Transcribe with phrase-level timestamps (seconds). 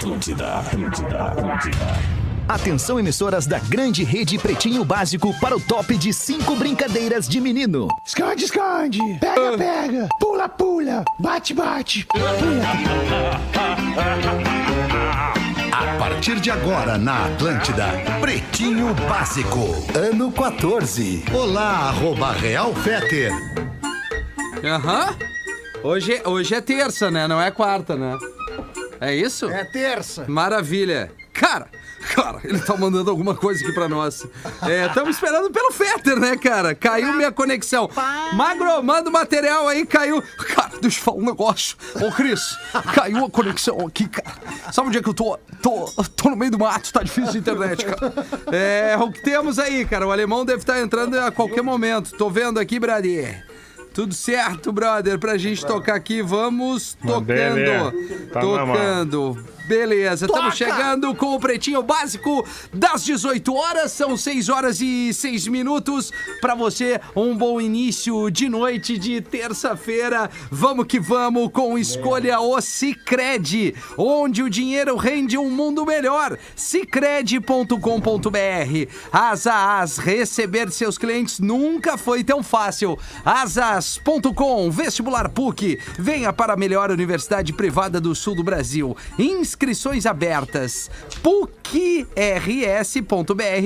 [0.00, 1.76] Atlântida, Atlântida, Atlântida.
[2.48, 7.86] Atenção, emissoras da grande rede Pretinho Básico para o top de cinco brincadeiras de menino.
[8.06, 8.98] Esconde, esconde.
[9.20, 10.08] Pega, pega.
[10.18, 11.04] Pula, pula.
[11.18, 12.06] Bate, bate.
[15.70, 17.84] A partir de agora na Atlântida,
[18.22, 19.58] Pretinho Básico,
[19.94, 21.22] ano 14.
[21.34, 23.30] Olá, arroba Real Feter.
[24.64, 25.14] Aham.
[25.82, 27.28] Hoje, é- hoje é terça, né?
[27.28, 28.16] Não é quarta, né?
[29.00, 29.48] É isso?
[29.48, 30.26] É terça.
[30.28, 31.10] Maravilha.
[31.32, 31.68] Cara,
[32.14, 34.26] cara, ele tá mandando alguma coisa aqui pra nós.
[34.88, 36.74] Estamos esperando pelo Fetter, né, cara?
[36.74, 37.88] Caiu minha conexão.
[38.34, 40.22] Magro, manda o material aí, caiu.
[40.54, 41.78] Cara, deixa eu falar um negócio.
[42.02, 42.58] Ô, Cris,
[42.94, 44.36] caiu a conexão aqui, cara.
[44.70, 45.38] Sabe onde é que eu tô?
[45.62, 48.12] Tô, tô no meio do mato, tá difícil de internet, cara.
[48.52, 50.06] É, o que temos aí, cara?
[50.06, 52.12] O alemão deve estar entrando a qualquer momento.
[52.18, 53.46] Tô vendo aqui, Bradir.
[53.92, 56.22] Tudo certo, brother, pra gente tocar aqui.
[56.22, 57.24] Vamos tocando.
[57.24, 57.92] Beleza.
[58.32, 59.38] Tá tocando.
[59.70, 62.44] Beleza, estamos chegando com o Pretinho Básico
[62.74, 66.12] das 18 horas, são 6 horas e 6 minutos.
[66.40, 70.28] Pra você, um bom início de noite de terça-feira.
[70.50, 76.36] Vamos que vamos com Escolha o Cicred, onde o dinheiro rende um mundo melhor.
[76.56, 77.76] Cicred.com.br.
[79.12, 82.98] Asa As, receber seus clientes nunca foi tão fácil.
[83.24, 85.78] Asas.com, vestibular PUC.
[85.96, 88.96] Venha para a melhor universidade privada do sul do Brasil.
[89.60, 90.90] Inscrições abertas.
[91.22, 91.52] PUCRS.br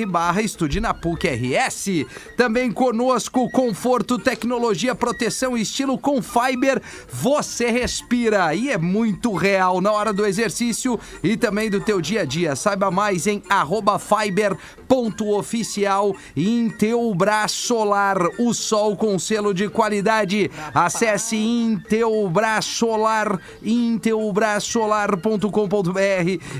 [0.09, 2.05] barra estude na PUC-RS.
[2.37, 6.83] Também conosco, conforto, tecnologia, proteção e estilo com Fiber.
[7.09, 12.23] Você respira e é muito real na hora do exercício e também do teu dia
[12.23, 12.57] a dia.
[12.57, 20.51] Saiba mais em arroba fiber.oficial e em Teubra Solar, o sol com selo de qualidade.
[20.75, 25.84] Acesse Inteubra Solar, inteubrasolar.com.br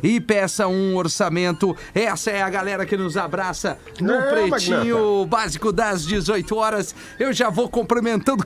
[0.03, 1.77] e peça um orçamento.
[1.95, 6.95] Essa é a galera que nos abraça no É, Pretinho Básico das 18 horas.
[7.19, 8.45] Eu já vou cumprimentando.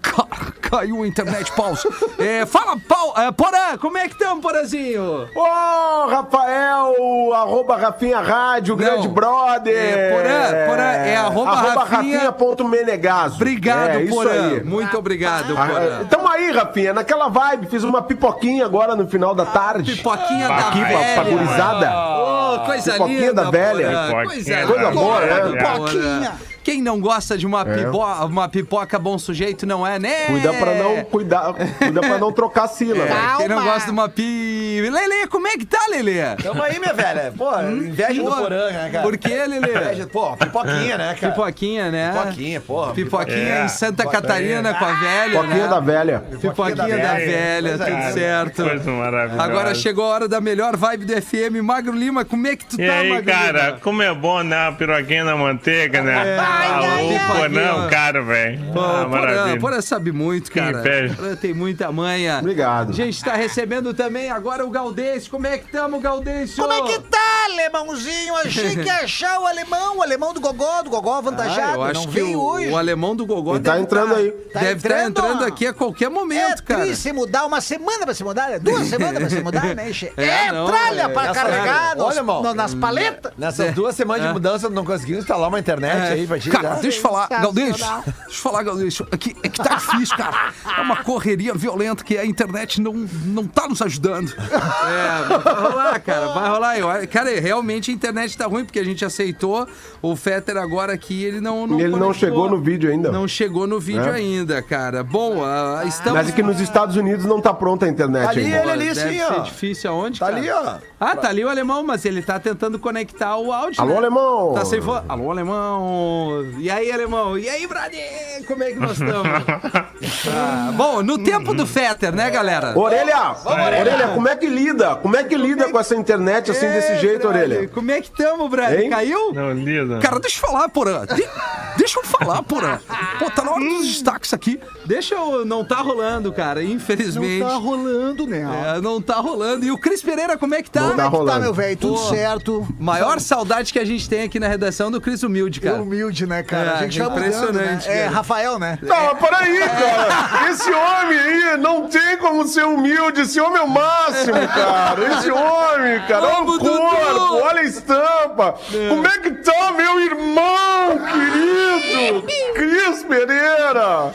[0.60, 1.88] Caiu a internet, pausa.
[2.18, 5.28] É, fala, Pau, é, Porã, como é que estamos, Porãzinho?
[5.34, 6.94] Ô, Rafael,
[7.34, 9.74] arroba Rafinha Rádio, grande brother.
[9.74, 13.36] É, Porã, Porã, é arroba Rafinha- Rafinha.menegaso.
[13.36, 14.60] Obrigado, é, Porã.
[14.64, 16.04] Muito obrigado, Ah, Porã.
[16.04, 17.66] Tamo aí, Rafinha, naquela vibe.
[17.68, 19.96] Fiz uma pipoquinha agora no final da tarde.
[19.96, 21.14] Pipoquinha da Aqui pra, velha.
[21.14, 21.92] pra gurizada.
[22.18, 23.90] Ô, coisa Pipoquinha linda, da velha.
[24.24, 25.40] Coisa, da boa, né?
[25.58, 26.32] Pipoquinha.
[26.64, 30.26] Quem não gosta de uma, pipo- uma pipoca bom sujeito não é, né?
[30.26, 33.10] Cuida pra não, cuidar, cuida pra não trocar a sílaba.
[33.14, 34.80] É, quem não gosta de uma pi...
[34.90, 36.14] Lele, como é que tá, Lele?
[36.42, 37.32] Tamo aí, minha velha.
[37.36, 39.02] Pô, inveja do Pô, Porã, né, cara?
[39.02, 39.56] Por que, Lele?
[39.56, 41.32] Inveja, pô, pipoquinha, né, cara?
[41.32, 42.12] Pipoquinha, né?
[42.12, 42.92] Pipoquinha, porra.
[42.94, 43.64] Pipoquinha É.
[43.64, 45.68] em Santa Catarina com a velha, Pipoquinha né?
[45.68, 46.18] da velha.
[46.40, 47.78] Pipoquinha da da velha, velha.
[47.78, 48.62] tudo certo.
[48.64, 49.42] Coisa maravilhosa.
[49.42, 51.62] Agora chegou a hora da melhor vibe do FM.
[51.62, 53.78] Magro Lima, como é que tu E tá, aí, Magro cara, Lima?
[53.80, 54.68] como é bom, né?
[54.68, 56.38] A piroquinha na manteiga, né?
[56.38, 57.48] Ah, ai, Pô, ai.
[57.48, 58.58] não, cara, velho.
[58.72, 59.60] Pô, Ah, Porã, maravilha.
[59.60, 60.82] Porã sabe muito, cara.
[61.16, 62.38] Porã tem muita manha.
[62.40, 62.90] Obrigado.
[62.90, 65.30] A gente tá recebendo também agora o Galdêncio.
[65.30, 66.62] Como é que tamo, Galdêncio?
[66.62, 67.18] Como é que tá,
[67.52, 68.36] alemãozinho?
[68.36, 71.74] Achei que ia achar o alemão, o alemão do Gogó, do Gogó Ah, avantajado.
[71.74, 72.68] eu acho não que veio o, hoje.
[72.70, 74.30] o alemão do Gogó Ele tá deve entrando aí.
[74.30, 75.46] Tá deve estar entrando, entrando ó.
[75.46, 76.82] aqui a qualquer É momento, cara.
[76.82, 78.58] triste se mudar uma semana pra se mudar, né?
[78.58, 79.90] duas semanas pra se mudar, né?
[80.16, 81.08] É, É, não, tralha é.
[81.08, 82.42] pra carregar nos- Olha, irmão.
[82.42, 83.32] no- nas paletas.
[83.36, 86.50] Nessas duas semanas de mudança, não conseguiu instalar uma internet aí pra ti.
[86.50, 87.28] Cara, deixa eu falar.
[87.28, 87.84] Galdêncio.
[88.04, 89.06] Deixa eu falar, Galdêncio.
[89.10, 90.52] É que, é que tá difícil, cara.
[90.76, 92.92] É uma correria violenta que a internet não,
[93.24, 94.32] não tá nos ajudando.
[94.88, 96.26] É, vai rolar, cara.
[96.28, 96.78] Vai rolar.
[96.78, 99.66] Eu- cara, realmente a internet tá ruim, porque a gente aceitou
[100.02, 101.24] o Fetter agora aqui.
[101.24, 101.66] Ele não.
[101.66, 103.10] não Ele não chegou no vídeo ainda.
[103.12, 104.16] Não chegou no vídeo É.
[104.16, 105.02] ainda, cara.
[105.02, 106.14] Bom, ah, estamos.
[106.18, 108.58] Mas é que nos Estados Unidos não tá pronta a internet Ali ainda.
[108.62, 109.38] ele ali, Deve sim, ser ó.
[109.40, 110.38] difícil aonde, Tá cara?
[110.38, 110.76] ali, ó.
[111.00, 113.80] Ah, tá ali o alemão, mas ele tá tentando conectar o áudio.
[113.80, 113.98] Alô, né?
[113.98, 114.52] alemão!
[114.54, 115.02] Tá sem fone.
[115.08, 116.44] Alô, alemão!
[116.58, 117.38] E aí, alemão?
[117.38, 118.00] E aí, brother?
[118.46, 119.28] Como é que nós estamos?
[120.30, 122.78] Ah, bom, no tempo do Fetter, né, galera?
[122.78, 123.34] Orelha!
[123.44, 124.96] Orelha, como é que lida?
[124.96, 127.68] Como é que lida com essa internet assim desse Ei, jeito, Orelha?
[127.68, 128.48] Como é que tamo?
[128.70, 128.90] Hein?
[128.90, 129.32] Caiu?
[129.32, 129.98] Não, lido.
[130.00, 131.06] Cara, deixa eu falar, porra.
[131.06, 131.28] De-
[131.76, 132.80] deixa eu falar, porra.
[133.18, 134.60] Pô, tá na hora dos destaques aqui.
[134.84, 135.44] Deixa eu.
[135.44, 137.40] Não tá rolando, cara, infelizmente.
[137.42, 138.74] Não tá rolando, né?
[138.76, 139.64] É, não tá rolando.
[139.64, 140.80] E o Cris Pereira, como é que tá?
[140.80, 141.40] Não tá Como é que tá, rolando.
[141.40, 141.76] meu velho?
[141.76, 142.08] Tudo Pô.
[142.08, 142.66] certo.
[142.78, 145.82] Maior saudade que a gente tem aqui na redação do Cris Humilde, É cara.
[145.82, 146.70] humilde, né, cara?
[146.70, 147.28] É, a gente tá mudando, né?
[147.28, 148.06] impressionante, É.
[148.06, 148.78] Rafael, né?
[148.82, 150.50] Não, mas peraí, cara.
[150.50, 153.20] Esse homem aí não tem como ser humilde.
[153.22, 154.32] Esse homem é o máximo.
[154.54, 155.18] cara.
[155.18, 156.20] Esse homem, cara.
[156.26, 156.70] Vamos, Dudu.
[156.78, 158.54] corpo, olha a estampa.
[158.88, 162.24] Como é que tá, meu irmão querido?
[162.58, 164.12] Cris Pereira.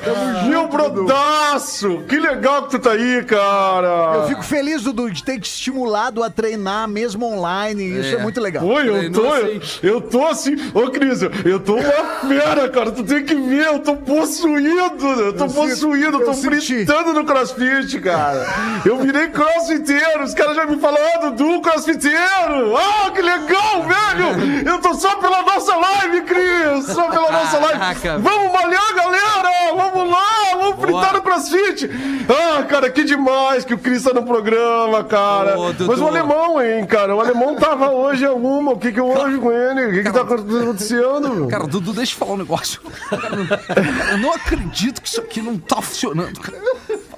[0.49, 2.03] meu brodaço.
[2.09, 4.15] Que legal que tu tá aí, cara.
[4.15, 7.99] Eu fico feliz, Dudu, de ter te estimulado a treinar mesmo online.
[8.01, 8.65] Isso é, muito legal.
[8.65, 9.61] Oi, eu tô, Treinou eu,
[9.93, 13.79] eu tô assim, ô Cris, eu- tô uma fera, cara, tu tem que ver, eu
[13.79, 14.67] tô possuído,
[15.07, 18.45] eu tô Eu possuído, eu eu tô fritando no crossfit, cara.
[18.85, 24.67] Eu virei crossfiteiro, os caras já me falaram, ah, Dudu, crossfiteiro, ah, que legal, velho,
[24.69, 27.79] eu tô só pela nossa live, Cris, só pela nossa live.
[27.79, 28.32] Caraca.
[28.35, 31.13] Vamos malhar, galera, vamos lá, vamos fritar Boa.
[31.13, 31.89] no crossfit.
[32.29, 35.57] Ah, cara, que demais que o Cris tá no programa, cara.
[35.59, 35.73] Ô.
[35.87, 39.51] Mas o alemão, hein, cara, o alemão tava hoje alguma, o que que houve com
[39.51, 39.85] ele?
[39.87, 41.47] O que que tá acontecendo?
[41.47, 42.81] Cara, Dudu, deixa eu falar um negócio.
[43.09, 46.57] Cara, não- eu não acredito que isso aqui não tá funcionando, cara.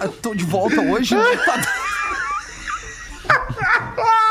[0.02, 1.16] Eu tô de volta hoje.
[1.46, 1.62] tá-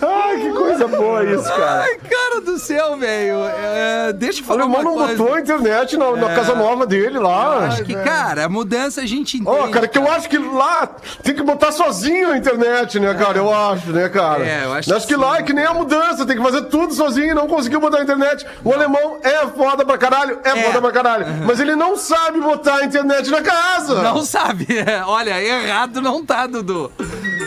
[0.00, 1.82] Ai, que coisa boa isso, cara.
[1.82, 3.44] Ai, cara do céu, velho.
[3.46, 5.16] É, deixa eu O falar alemão uma não coisa.
[5.16, 7.66] botou a internet na, na casa nova dele lá.
[7.66, 9.56] Acho que, cara, a mudança a gente entende.
[9.56, 10.88] Ó, cara, que eu acho que lá
[11.22, 13.38] tem que botar sozinho a internet, né, cara?
[13.38, 14.44] Eu acho, né, cara?
[14.44, 16.92] É, eu acho que, que lá é que nem a mudança, tem que fazer tudo
[16.94, 18.44] sozinho e não conseguiu botar a internet.
[18.64, 20.62] O alemão é foda pra caralho, é, É.
[20.64, 21.26] foda pra caralho.
[21.46, 24.02] Mas ele não sabe botar a internet na casa.
[24.02, 24.66] Não sabe.
[24.70, 26.90] É, Olha, errado não tá, Dudu.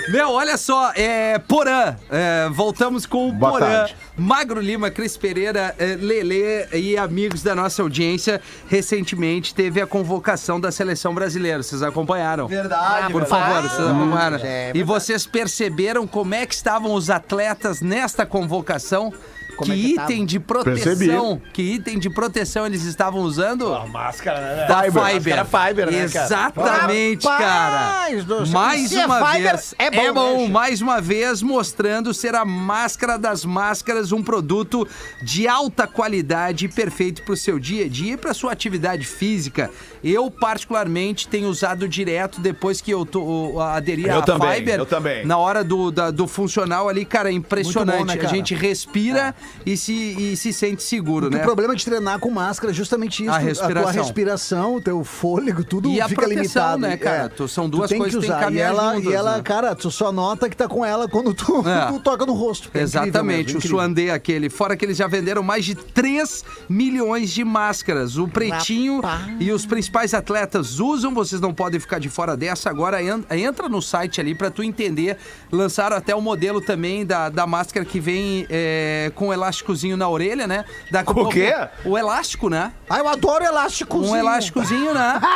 [0.09, 1.95] Meu, olha só, é Porã.
[2.11, 3.65] É, voltamos com o Boa Porã.
[3.65, 3.95] tarde.
[4.15, 8.39] Magro Lima, Cris Pereira, é, Lelê e amigos da nossa audiência.
[8.67, 11.63] Recentemente teve a convocação da seleção brasileira.
[11.63, 12.47] Vocês acompanharam?
[12.47, 13.29] Verdade, Por verdade.
[13.29, 14.37] favor, vocês acompanharam.
[14.43, 19.11] é e vocês perceberam como é que estavam os atletas nesta convocação?
[19.55, 23.73] Como que é que item de proteção, que item de proteção eles estavam usando?
[23.73, 24.65] A máscara, né?
[24.67, 25.03] da Fiber.
[25.13, 25.35] Fiber.
[25.37, 26.25] Máscara Fiber, né, cara?
[26.25, 27.77] Exatamente, cara.
[27.77, 28.53] Rapaz do céu.
[28.53, 29.75] Mais Se é uma Fiber, vez.
[29.77, 30.47] é bom, né?
[30.49, 34.87] mais uma vez mostrando ser a máscara das máscaras, um produto
[35.21, 39.05] de alta qualidade e perfeito para o seu dia a dia e para sua atividade
[39.05, 39.69] física.
[40.03, 44.79] Eu particularmente tenho usado direto depois que eu tô aderi Eu à também, Fiber.
[44.79, 45.25] eu também.
[45.25, 47.97] Na hora do, da- do funcional ali, cara, é impressionante.
[47.99, 48.29] Bom, né, A cara?
[48.29, 49.33] gente respira
[49.65, 51.41] e, se, e se sente seguro, Porque né?
[51.41, 53.31] O problema de treinar com máscara é justamente isso.
[53.31, 53.91] A A, respiração.
[53.93, 56.41] tua respiração, o teu fôlego, tudo E a fica proteção,
[56.75, 56.77] limitado.
[56.81, 57.23] né, cara?
[57.25, 57.29] É.
[57.29, 58.53] Tu- são Tu duas tem coisas que tem que usar.
[58.53, 59.43] E ela, juntas, e ela né?
[59.43, 61.87] cara, tu só nota que tá com ela quando tu, É.
[61.91, 62.69] tu toca no rosto.
[62.73, 63.67] É Exatamente, mesmo, o.
[63.67, 64.49] Suandê aquele.
[64.49, 68.17] Fora que eles já venderam mais de 3 milhões de máscaras.
[68.17, 69.01] O Pretinho
[69.39, 72.69] e os principais atletas usam, vocês não podem ficar de fora dessa.
[72.69, 75.17] Agora en- entra no site ali pra tu entender.
[75.51, 80.47] Lançaram até o modelo também da, da máscara que vem é, com elásticozinho na orelha,
[80.47, 80.65] né?
[80.89, 81.53] Da, O quê?
[81.85, 82.71] O elástico, né?
[82.89, 84.11] Ah, eu adoro elásticozinho.
[84.11, 85.19] Um elásticozinho, né?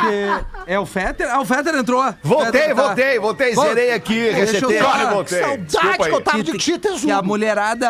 [0.00, 1.28] Que é o Fetter.
[1.30, 2.02] Ah, o Fetter entrou.
[2.22, 3.54] Voltei, Fetter tá- voltei, voltei.
[3.54, 5.40] Vol- Zerei aqui, Deixa eu resetei só- aqui e voltei.
[5.40, 7.86] Saudade que eu tava de Que, Tita que a mulherada.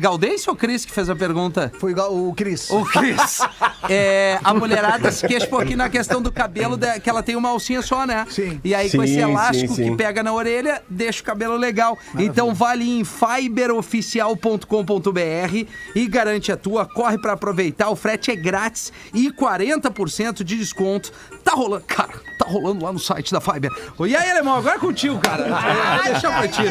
[0.00, 1.72] Gaudêncio ou Cris que fez a pergunta?
[1.78, 2.70] Foi o Cris.
[2.70, 3.40] O Cris.
[3.88, 7.36] É, a mulherada se queixa um pouquinho na questão do cabelo, da- que ela tem
[7.36, 8.26] uma alcinha só, né?
[8.30, 8.60] Sim.
[8.64, 9.90] E aí, com Sim, esse elástico sim, sim.
[9.90, 11.98] que pega na orelha, deixa o cabelo legal.
[12.18, 13.04] Então, vale em
[14.24, 16.86] fiberoficial.com.br e garante a tua.
[16.86, 17.90] Corre pra aproveitar.
[17.90, 21.12] O frete é grátis e 40% de desconto.
[21.42, 23.70] Tá rolando, cara, tá rolando lá no site da Fiber.
[24.06, 25.44] E aí, alemão, agora é contigo, cara.
[26.04, 26.62] Deixar pra ti.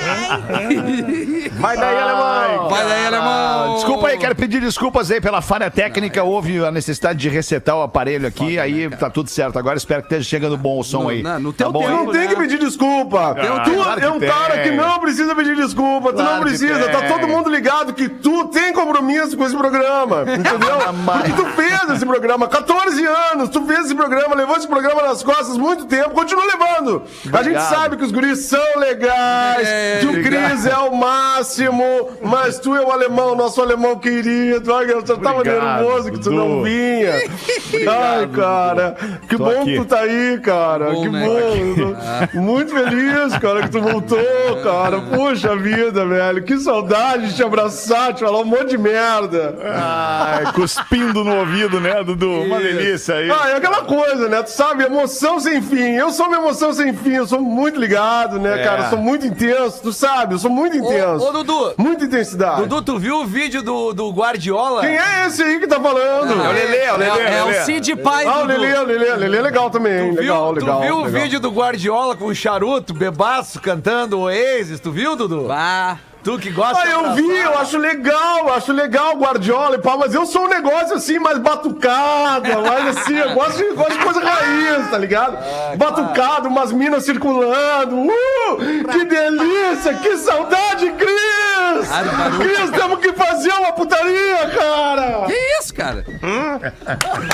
[1.60, 2.70] Vai daí, alemão.
[2.70, 3.76] Vai daí, alemão.
[3.76, 6.24] Desculpa aí, quero pedir desculpas aí pela falha técnica.
[6.24, 9.58] Houve a necessidade de resetar o aparelho aqui, aí tá tudo certo.
[9.60, 11.22] Agora espero que esteja chegando bom o som No- aí.
[11.24, 12.06] na- no tá teu bom tempo, aí?
[12.06, 13.36] Não tem que pedir desculpa.
[13.36, 14.64] tu claro é um cara tem.
[14.64, 16.10] que não precisa pedir desculpa.
[16.10, 16.90] Tu Claro não que precisa.
[16.90, 20.22] Tá todo mundo ligado que tu tem compromisso com esse programa.
[20.28, 20.78] Entendeu?
[21.06, 22.48] Porque tu fez esse programa.
[22.48, 23.50] 14 anos.
[23.50, 26.12] Tu fez esse programa, levou esse programa nas costas muito tempo.
[26.12, 27.04] Continua levando.
[27.26, 27.70] A gente Obrigado.
[27.70, 29.68] sabe que os guris são legais.
[29.68, 30.50] É, que o obrigado.
[30.50, 32.10] Cris é o máximo.
[32.22, 34.74] Mas tu é o alemão, nosso alemão querido.
[34.74, 37.14] Ai, eu já tava Obrigado, nervoso que tu não vinha.
[37.90, 38.96] Ai, cara.
[39.28, 39.74] Que Tô bom aqui.
[39.74, 40.92] que tu tá aí, cara.
[40.92, 41.26] Bom, que né?
[41.26, 41.94] bom.
[42.42, 45.02] Muito feliz, cara, que tu voltou, cara.
[45.02, 46.44] Puxa vida, velho.
[46.44, 49.56] Que saudade de te abraçar, te falar um monte de merda.
[49.64, 52.30] Ai, cuspindo no ouvido, né, Dudu?
[52.44, 53.30] Uma delícia aí.
[53.32, 54.42] Ah, é aquela coisa, né?
[54.44, 55.92] Tu sabe, emoção sem fim.
[55.96, 57.14] Eu sou uma emoção sem fim.
[57.14, 58.64] Eu sou muito ligado, né, É.
[58.64, 58.84] cara?
[58.84, 59.82] Eu sou muito intenso.
[59.82, 61.26] Tu sabe, eu sou muito intenso.
[61.28, 61.74] ô, Dudu.
[61.78, 62.62] Muita intensidade.
[62.62, 64.82] Dudu, tu viu o vídeo do, do Guardiola?
[64.82, 66.32] Quem é esse aí que tá falando?
[66.34, 67.22] É o Lelê, é o Lelê.
[67.22, 68.46] É, é o Cid Pai, Ah, o.
[68.46, 70.10] Lelê, o Lelê, o Lelê é legal também.
[70.10, 70.82] Tu viu, legal, tu legal.
[70.82, 71.22] viu o legal.
[71.22, 74.80] vídeo do Guardiola com o charuto, bebaço, cantando Oasis?
[74.80, 75.48] Tu viu, Dudu?
[75.52, 79.80] Ah, Tu que gosta Ah, eu vi, eu acho legal, eu acho legal Guardiola e
[79.80, 83.92] pá, mas eu sou um negócio assim, mais batucada, mais assim, eu gosto de, gosto
[83.92, 85.38] de coisa raiz, tá ligado?
[85.78, 88.58] Batucado, umas minas circulando, uh,
[88.90, 91.90] que delícia, que saudade, Cris!
[91.90, 92.38] Bárbaro.
[92.38, 95.26] Cris, temos que fazer uma putaria, cara!
[95.28, 96.06] Que isso, cara?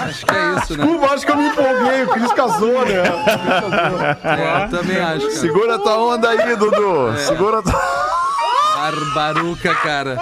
[0.04, 0.84] Acho que é isso, né?
[0.84, 3.04] Desculpa, acho que eu me empolguei, o Cris casou, né?
[4.24, 5.40] É, eu também acho, cara.
[5.40, 7.16] Segura tua onda aí, Dudu.
[7.18, 8.19] Segura tua...
[8.80, 10.18] Barbaruca, cara.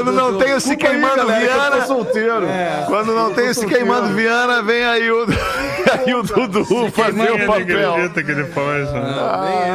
[0.08, 1.76] Quando não tem o se Desculpa aí, queimando galera, que Viana.
[1.82, 2.48] tô solteiro.
[2.88, 5.26] Quando não tem o se queimando Viana, vem aí o,
[6.06, 7.92] aí o Dudu fazer Ninguém o papel.
[7.94, 8.44] acredita que ele
[8.84, 8.94] isso.
[8.94, 9.16] né?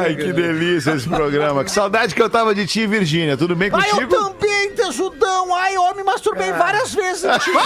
[0.05, 1.63] Ai, que delícia esse programa.
[1.63, 3.37] Que saudade que eu tava de ti, Virgínia.
[3.37, 4.15] Tudo bem Ai, eu contigo?
[4.15, 5.53] também, tesudão.
[5.55, 7.51] Ai, eu me masturbei várias vezes em ti.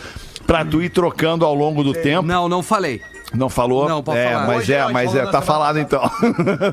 [0.47, 2.23] para tu ir trocando ao longo do tempo.
[2.23, 3.01] Não, não falei.
[3.33, 3.87] Não falou?
[3.87, 4.47] Não, pode é, falar.
[4.47, 6.11] mas Hoje é, gente mas é, na tá semana falado então.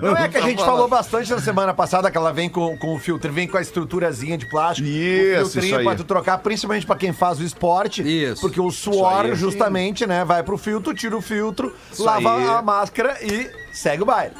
[0.02, 2.94] Não é que a gente falou bastante na semana passada que ela vem com, com
[2.94, 4.88] o filtro, vem com a estruturazinha de plástico.
[4.88, 5.84] Isso, o filtrinho isso aí.
[5.84, 8.02] pra tu trocar, principalmente pra quem faz o esporte.
[8.02, 8.40] Isso.
[8.40, 9.34] Porque o suor, aí.
[9.34, 12.48] justamente, né, vai pro filtro, tira o filtro, lava aí.
[12.48, 14.34] a máscara e segue o baile.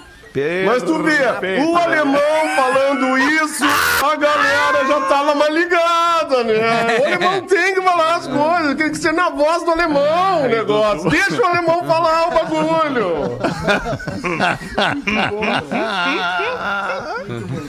[0.66, 1.18] Mas tu vê,
[1.62, 2.20] o alemão
[2.56, 3.64] falando isso,
[4.04, 6.98] a galera já tava mais ligada, né?
[7.00, 10.48] O alemão tem que falar as coisas, tem que ser na voz do alemão o
[10.48, 11.10] negócio.
[11.10, 13.38] Deixa o alemão falar o bagulho.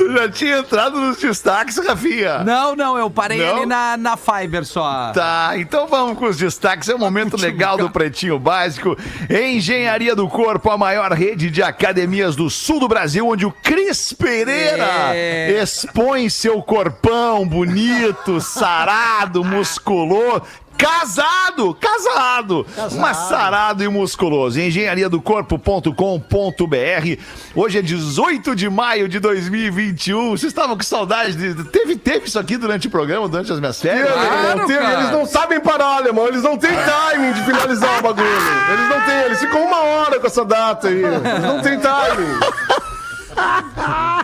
[0.00, 2.38] tu já tinha entrado nos destaques, Rafinha?
[2.38, 3.56] Não, não, eu parei Não?
[3.58, 5.12] ali na, na Fiber só.
[5.12, 6.88] Tá, então vamos com os destaques.
[6.88, 8.96] É um momento legal do Pretinho Básico.
[9.28, 14.12] Engenharia do Corpo, a maior rede de academias do sul do Brasil, onde o Cris
[14.12, 15.60] Pereira É.
[15.62, 20.42] expõe seu corpão bonito, sarado, musculoso.
[20.80, 22.66] Casado, casado,
[22.98, 24.58] mas sarado e musculoso.
[24.58, 27.20] Engenhariadocorpo.com.br.
[27.54, 30.30] Hoje é 18 de maio de 2021.
[30.30, 31.64] Vocês estavam com saudade de.
[31.64, 34.08] Teve, teve isso aqui durante o programa, durante as minhas férias?
[34.10, 35.00] Alemão, tem- cara.
[35.00, 36.26] eles não sabem parar, alemão.
[36.28, 38.26] Eles não têm timing de finalizar o bagulho.
[38.72, 41.04] Eles não têm, eles ficam uma hora com essa data aí.
[41.04, 42.40] Eles não têm timing.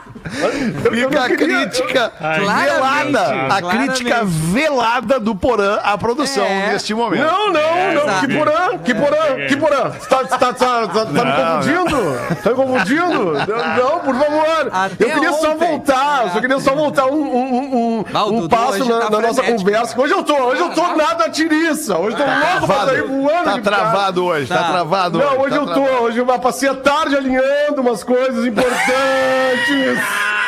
[0.31, 3.21] Fica a crítica velada.
[3.21, 3.87] A claramente.
[3.87, 6.73] crítica velada do Porã à produção É.
[6.73, 7.23] neste momento.
[7.23, 8.03] Não, não, não.
[8.03, 8.27] Exato.
[8.27, 9.91] Que porã, que porã, que porã.
[9.91, 12.37] Você tá, tá, tá, tá, tá me confundindo?
[12.43, 13.33] Tá me confundindo?
[13.33, 14.71] Não, não, por favor.
[14.73, 15.69] Até eu queria só ontem.
[15.69, 18.99] voltar, eu só queria só voltar um, um, um, o um Dudu passo hoje na,
[19.01, 20.01] tá na nossa conversa.
[20.01, 21.97] Hoje eu tô, hoje eu tô nada tiriça.
[21.99, 23.45] Hoje eu tô louco pra sair voando.
[23.45, 24.71] Tá travado hoje, tá, Tá.
[24.73, 25.37] travado Não, hoje.
[25.41, 26.03] hoje tá eu tô, travado.
[26.05, 28.77] hoje eu passei a tarde alinhando umas coisas importantes.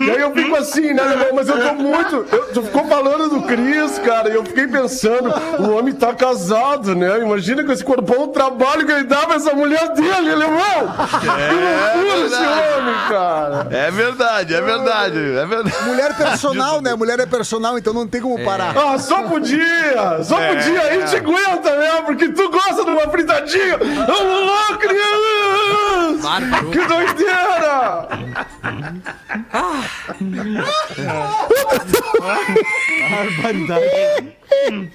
[0.00, 1.28] E aí eu fico assim, né, irmão?
[1.34, 2.26] Mas eu tô muito.
[2.30, 6.94] Eu, tu ficou falando do Cris, cara, e eu fiquei pensando, o homem tá casado,
[6.94, 7.18] né?
[7.20, 10.94] Imagina com esse corpão o trabalho que ele dá pra essa mulher dele, irmão!
[11.20, 13.66] que loucura esse homem, cara!
[13.70, 15.76] É verdade, é verdade, é verdade.
[15.84, 16.94] Mulher personal, né?
[16.94, 18.74] Mulher é personal, então não tem como parar.
[18.76, 20.22] Ah, só podia!
[20.22, 20.80] Só podia!
[20.82, 22.02] Aí te aguenta, né?
[22.04, 23.78] Porque tu gosta de uma fritadinha!
[23.78, 26.22] Vamos lá, Cris!
[26.70, 28.08] Que doideira!
[29.58, 29.88] Ah.
[30.08, 30.18] What
[31.88, 32.48] the fuck?
[33.10, 34.34] Harbiden.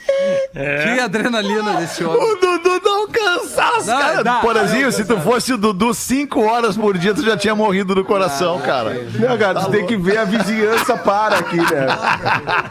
[0.54, 2.22] Que adrenalina desse homem.
[2.22, 4.24] O Dudu dá um cansaço, Não, cara.
[4.24, 7.56] dá, Porazinho, dá, se tu fosse o Dudu cinco horas por dia, tu já tinha
[7.56, 8.94] morrido do coração, cara.
[9.18, 11.88] Não, cara, você tem que ver a vizinhança para aqui, né?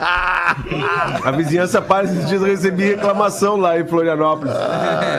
[1.24, 4.52] A vizinhança para, esses dias eu recebi reclamação lá em Florianópolis.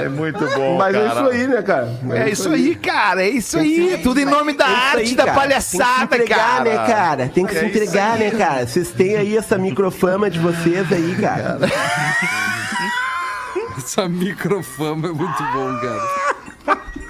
[0.03, 1.13] É muito bom, Mas é cara.
[1.21, 1.89] isso aí, né, cara?
[2.11, 3.23] É isso aí, cara.
[3.23, 3.99] É isso aí.
[4.03, 6.63] Tudo em nome da arte, da palhaçada, Tem que se entregar, cara.
[6.63, 7.31] né, cara?
[7.33, 8.67] Tem que É se isso entregar, né, cara?
[8.67, 11.50] Vocês têm aí essa microfama de vocês aí, cara.
[13.77, 16.30] Essa microfama é muito bom, cara.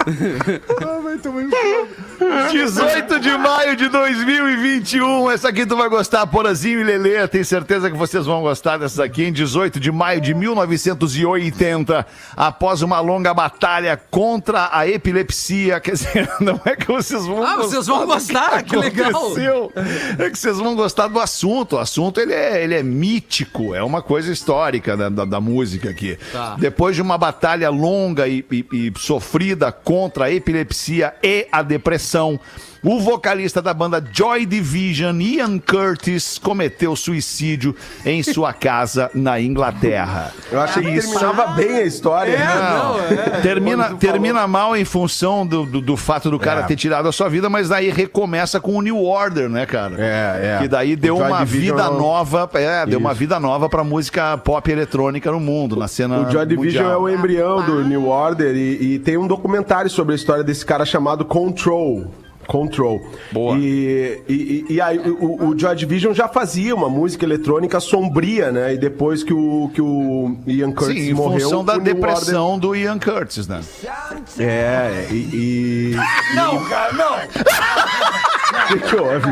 [0.06, 2.52] Ah, vai tomar no cu.
[2.52, 5.30] 18 de maio de 2021.
[5.32, 7.28] Essa aqui tu vai gostar, Porazinho e Lelê.
[7.28, 9.24] Tenho certeza que vocês vão gostar dessas aqui.
[9.26, 12.06] Em 18 de maio de 1980,
[12.36, 15.80] após uma longa batalha contra a epilepsia.
[15.80, 19.10] Quer dizer, não é que vocês vão Ah, vocês vão do que gostar, que legal.
[19.10, 19.72] aconteceu.
[20.18, 21.76] É que vocês vão gostar do assunto.
[21.76, 25.90] O assunto ele é, ele é mítico, é uma coisa histórica da, da, da música
[25.90, 26.18] aqui.
[26.32, 26.56] Tá.
[26.58, 29.91] Depois de uma batalha longa e, e- e sofrida contra
[30.26, 32.40] a epilepsia e a depressão,
[32.84, 40.34] o vocalista da banda Joy Division, Ian Curtis, cometeu suicídio em sua casa na Inglaterra.
[40.52, 41.12] Eu achei que Isso.
[41.18, 42.38] terminava bem a história.
[42.38, 42.46] né?
[42.46, 46.64] Não, termina, termina mal em função do, do, do fato do cara É.
[46.64, 49.96] ter tirado a sua vida, mas daí recomeça com o New Order, né, cara?
[50.00, 50.58] É, é.
[50.62, 53.20] Que daí deu Joy uma Division vida é um- nova, é, deu uma Isso.
[53.20, 57.02] vida nova pra música pop eletrônica no mundo, na cena O Joy Division é mundial.
[57.04, 60.86] o embrião do New Order e, e tem um documentário sobre a história desse cara
[60.86, 62.12] chamado Control.
[62.48, 63.02] Control.
[63.32, 63.58] Boa.
[63.58, 68.74] E, e, e aí o, o Joy Division já fazia uma música eletrônica sombria, né?
[68.74, 71.40] E depois que o, que o Ian Curtis Sim, em morreu.
[71.42, 73.62] função da o depressão do Ian Curtis, né?
[73.84, 75.94] Order- É, e.
[75.94, 75.96] e-
[76.36, 77.16] Não, cara, não.
[78.52, 79.30] O que, que houve?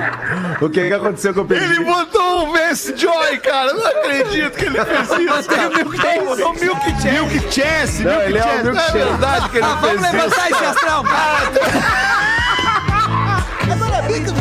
[0.62, 1.66] O que, que aconteceu com o Pedro?
[1.66, 3.74] Ele botou o Vance Joy, cara.
[3.74, 5.50] Não acredito que ele fez isso.
[5.50, 5.70] cara.
[6.25, 7.10] Botou Milk Chance.
[7.10, 8.48] Milk Chance, Não, Milk ele é o.
[8.48, 8.92] Milk Não é Chance.
[8.98, 10.12] verdade que ele Ah, vamos fez isso.
[10.13, 12.28] levantar esse astral, cara.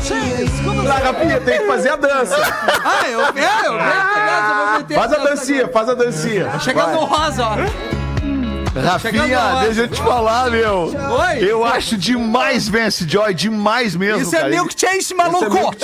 [0.08, 0.50] Seis.
[0.64, 2.36] Como Ah, Rafinha, tem que fazer a dança.
[2.84, 6.58] Ah, eu, é, eu, meter Faz a dancinha, faz a dancinha.
[6.60, 7.56] Chegando no rosa, ó.
[8.80, 10.94] Rafinha, deixa eu te falar, meu.
[10.94, 11.38] Oi.
[11.50, 14.50] Eu acho demais Vance Joy, demais mesmo, Isso é cara.
[14.50, 15.50] Milk Chase, maluco.
[15.50, 15.78] Milk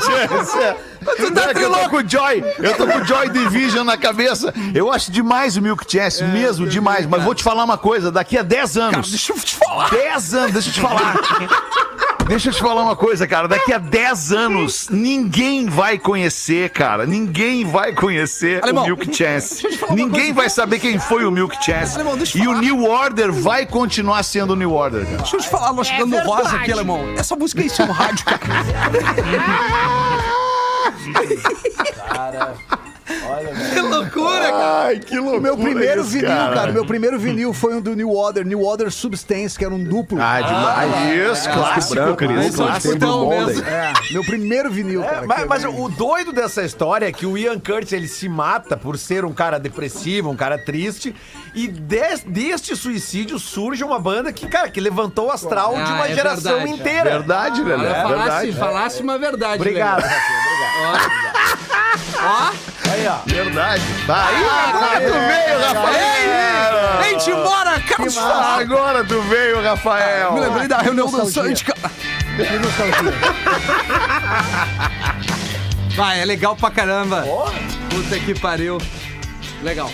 [0.00, 0.76] Chance, é.
[1.16, 3.84] Tu tá É que eu tô com o Joy, eu tô com o Joy Division
[3.84, 4.52] na cabeça.
[4.74, 7.06] Eu acho demais o Milk Chance, mesmo demais.
[7.06, 9.10] Mas vou te falar uma coisa, daqui a 10 anos.
[9.10, 9.90] Deixa eu te falar.
[9.90, 11.16] 10 anos, deixa eu te falar.
[12.30, 13.48] Deixa eu te falar uma coisa, cara.
[13.48, 17.04] Daqui a 10 anos, ninguém vai conhecer, cara.
[17.04, 19.66] Ninguém vai conhecer Alemão, o Milk Chance.
[19.90, 21.96] Ninguém vai saber quem foi o Milk Chance.
[21.96, 22.60] Alemão, deixa eu E o.
[22.60, 25.16] New Order vai continuar sendo o New Order, cara.
[25.16, 27.04] Deixa eu te falar, nós chegando no rosa aqui, alemão.
[27.18, 28.40] Essa música é isso no rádio, cara.
[33.74, 34.84] Que loucura, cara.
[34.86, 35.40] Ai, que loucura.
[35.40, 36.72] Meu primeiro isso, vinil, cara.
[36.72, 40.18] Meu primeiro vinil foi um do New Order, New Order Substance, que era um duplo.
[40.20, 41.38] Ah, demais.
[41.38, 42.30] Isso, clássico, branco, Cris.
[42.30, 42.46] né?
[42.46, 42.98] Esse é o Clássico.
[42.98, 43.64] Tem mesmo.
[43.64, 45.26] É, meu primeiro vinil, É, cara.
[45.26, 48.76] mas, que- mas o doido dessa história é que o Ian Curtis ele se mata
[48.76, 51.14] por ser um cara depressivo, um cara triste,
[51.54, 55.92] e des- deste suicídio surge uma banda que, cara, que levantou o astral Ah, de
[55.92, 56.72] uma é geração verdade.
[56.80, 57.10] inteira.
[57.10, 57.88] Verdade, Lelé.
[57.88, 58.52] Olha, falasse, verdade.
[58.58, 59.60] falasse uma verdade.
[59.62, 60.02] Obrigado,
[62.22, 62.50] Ó,
[62.90, 63.16] Aí, ó.
[63.26, 63.82] Verdade.
[64.08, 67.00] Aí, agora tu veio, Rafael.
[67.02, 68.18] vem-te embora, Carlos.
[68.18, 70.32] Agora tu veio, Rafael.
[70.34, 71.90] Me lembrei da reunião dançante, cara.
[75.96, 77.24] Vai, é legal pra caramba.
[77.90, 78.78] Puta que pariu.
[79.62, 79.90] Legal.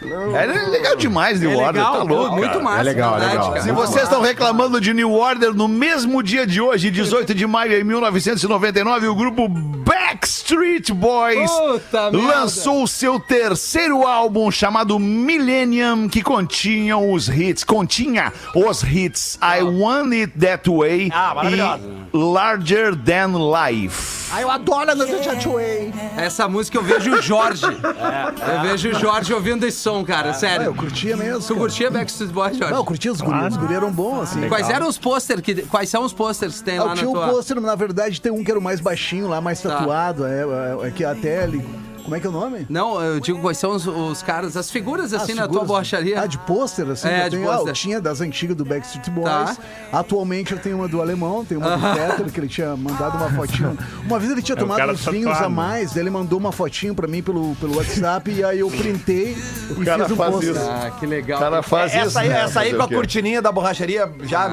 [0.00, 2.36] É legal demais, New É Order, legal, tá louco.
[2.36, 2.62] muito cara.
[2.62, 2.80] massa.
[2.80, 3.52] É legal, é verdade, legal.
[3.52, 3.62] cara.
[3.64, 7.70] Se vocês estão reclamando de New Order, no mesmo dia de hoje, 18 de maio
[7.78, 16.22] de 1999, o grupo Backstreet Boys Puta lançou o seu terceiro álbum chamado Millennium, que
[16.22, 23.32] continha os hits, continha os hits I Want It That Way Ah, e Larger Than
[23.36, 24.18] Life.
[24.30, 25.90] Ah, eu adoro a dança de Hatway.
[26.16, 27.64] Essa música eu vejo o Jorge.
[27.64, 30.66] Eu vejo o Jorge ouvindo esse som, cara, Ah, sério.
[30.66, 31.40] eu curtia mesmo.
[31.40, 31.60] Tu cara.
[31.60, 32.72] curtia Backstreet Boys, Jorge?
[32.72, 33.52] Não, eu curtia os guris.
[33.52, 34.48] Os guris eram bons, assim.
[34.48, 35.42] Quais eram os pôsteres?
[35.42, 35.54] Que...
[35.62, 37.28] Quais são os pôsteres que tem Ah, lá Eu na tinha um tua...
[37.28, 39.70] pôster, na verdade, tem um que era o mais baixinho lá, mais Tá.
[39.78, 40.26] tatuado.
[40.26, 41.64] É, é, é que até ele.
[42.08, 42.66] Como é que é o nome?
[42.70, 45.68] Não, eu digo quais são os, os caras, as figuras assim As na tua figuras-
[45.68, 46.22] borracharia.
[46.22, 47.06] Ah, de pôster, assim.
[47.06, 47.68] É, eu de tenho, ah, pôster.
[47.70, 49.26] eu tinha das antigas do Backstreet Boys.
[49.28, 49.56] Tá.
[49.92, 51.82] Atualmente eu tenho uma do alemão, tenho uma do
[52.16, 53.76] Peter, que ele tinha mandado uma fotinho.
[54.06, 56.94] Uma vez ele tinha É o tomado uns vinhos a mais, ele mandou uma fotinho
[56.94, 59.36] pra mim pelo, pelo WhatsApp e aí eu printei
[59.78, 60.50] e cara fiz um faz pôster.
[60.54, 60.70] isso.
[60.70, 61.38] Ah, que legal.
[61.38, 62.40] O cara faz isso, Essa aí, né?
[62.40, 64.48] essa aí com a o cortininha da borracharia já.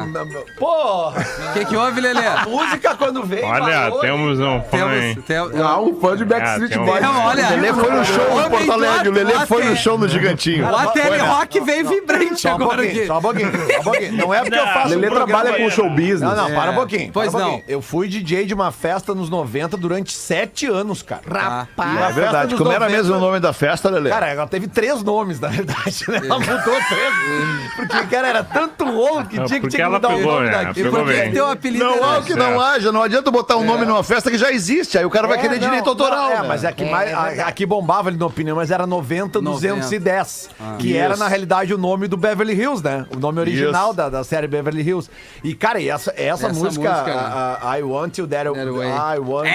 [0.60, 1.22] Porra!
[1.50, 2.26] O que, que houve, Lelê?
[2.26, 3.46] A música quando veio.
[3.46, 4.70] Olha, valor, temos um fã?
[4.78, 7.04] Temos, tem, Ah, um fã de Backstreet É, um- Boys.
[7.06, 10.08] Olha, O Lelê foi no show em Porto Alegre, o Lelê foi no show no
[10.08, 10.66] Gigantinho.
[10.70, 13.06] o ATL Rock veio vibrante um agora aqui.
[13.08, 14.14] só um pouquinho, só um pouquinho.
[14.14, 16.22] Não é porque eu faço Lelê um trabalha com show business.
[16.22, 16.76] Não, não, para um É.
[16.76, 17.12] pouquinho.
[17.14, 17.62] Pois um não.
[17.68, 21.22] Eu fui DJ de uma festa nos 90 durante sete anos, cara.
[21.30, 22.02] Rapaz.
[22.10, 22.56] É verdade.
[22.56, 24.10] Como era mesmo o nome da festa, Lelê?
[24.10, 26.22] Cara, ela teve três nomes, na verdade, né?
[26.24, 26.56] Ela mudou
[26.90, 27.76] três.
[27.76, 30.46] Porque, cara, era tanto rolo que tinha que, porque tinha que ela mudar o nome
[30.48, 30.52] né?
[30.52, 30.66] daqui.
[30.66, 31.32] Ela E pegou por que bem.
[31.32, 34.30] teu apelido Não há o que não haja, não adianta botar um nome numa festa
[34.32, 36.30] que já existe, aí o cara vai É, querer direito autoral.
[36.32, 36.46] É, né?
[36.48, 40.98] mas é que mais, aqui bombava ali na opinião, mas era 90 210, que Isso.
[40.98, 43.06] era na realidade o nome do Beverly Hills, né?
[43.16, 45.10] O nome original da, da série Beverly Hills.
[45.44, 48.70] E cara, e essa, essa, Essa música, música, a- a- I Want You That, That
[48.72, 48.88] Way.
[48.90, 49.48] I Want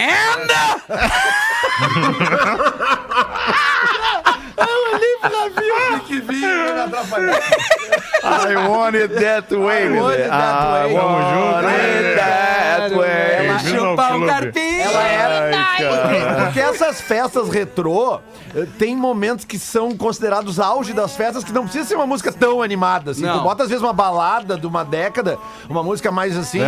[8.23, 10.95] I want it that way, I want it that I way.
[10.95, 13.47] want it that way.
[13.47, 14.70] Ela ao Chupar o carpinho.
[14.91, 15.57] Ela era.
[15.57, 16.45] Ai.
[16.45, 18.21] Porque essas festas retrô
[18.55, 22.33] eh, tem momentos que são considerados auge das festas que não precisa ser uma música
[22.33, 23.13] tão animada.
[23.13, 23.23] Assim.
[23.23, 23.39] Não.
[23.39, 26.61] Tu bota às vezes uma balada de uma década, uma música mais assim,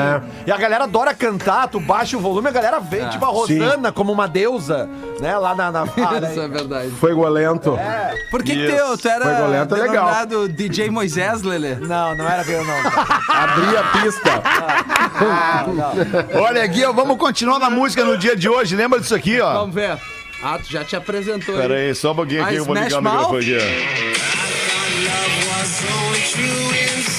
[0.46, 3.92] e a galera adora cantar, tu baixa o volume, a galera vê, tipo a Rosana
[3.92, 4.88] como uma deusa,
[5.20, 5.36] né?
[5.36, 5.70] Lá na.
[5.70, 5.86] na ah?
[6.30, 6.90] Isso é verdade.
[6.92, 7.78] Fogo lento.
[8.30, 9.92] Por que, que teu, tu era Foi goleta, legal.
[9.92, 11.74] denominado DJ Moisés, Lelê?
[11.76, 12.76] Não, não era eu, não.
[13.28, 14.42] Abri a pista.
[16.40, 18.74] Olha aqui, ó, vamos continuar na música no dia de hoje.
[18.76, 19.52] Lembra disso aqui, ó?
[19.54, 19.96] Vamos ver.
[20.42, 21.56] Ah, tu já te apresentou.
[21.56, 21.88] Pera hein?
[21.88, 24.22] aí, só um pouquinho aqui, Ah, eu vou ligar o microfone aqui.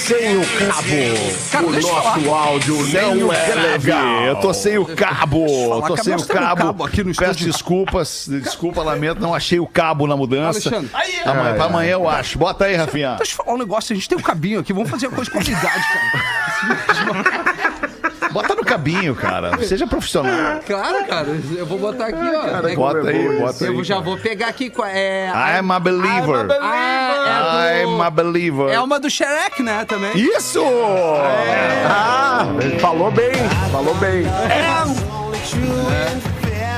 [0.04, 1.50] Sem o cabo.
[1.50, 4.22] Cara, o eu nosso áudio Sem não é legal.
[4.24, 5.46] Eu tô sem o cabo.
[5.70, 6.62] falar Tô sem o cabo.
[6.66, 7.52] cabo aqui no Peço estúdio.
[7.52, 8.26] desculpas.
[8.28, 9.18] Desculpa, lamento.
[9.20, 10.68] Não achei o cabo na mudança.
[10.68, 10.90] Alexandre.
[11.24, 12.38] Amanhã, pra amanhã eu acho.
[12.38, 13.14] Bota aí, Rafinha.
[13.16, 15.30] Deixa eu falar um negócio, a gente tem um cabinho aqui, vamos fazer uma coisa
[15.30, 17.53] com qualidade, cara.
[18.34, 19.56] Bota no cabinho, cara.
[19.64, 20.60] Seja profissional.
[20.66, 22.68] Claro, cara, eu vou botar aqui, ó.
[22.68, 23.84] É- Bota aí, bota eu aí.
[23.84, 24.68] já vou pegar aqui.
[24.68, 25.28] com a- É,
[25.60, 26.46] I'm a believer.
[26.60, 28.68] Ah, é, do- I'm a believer.
[28.70, 30.10] é uma do Shrek, né, também.
[30.16, 30.60] Isso!
[31.86, 33.30] Ah, ele falou bem.
[33.70, 34.24] Falou bem.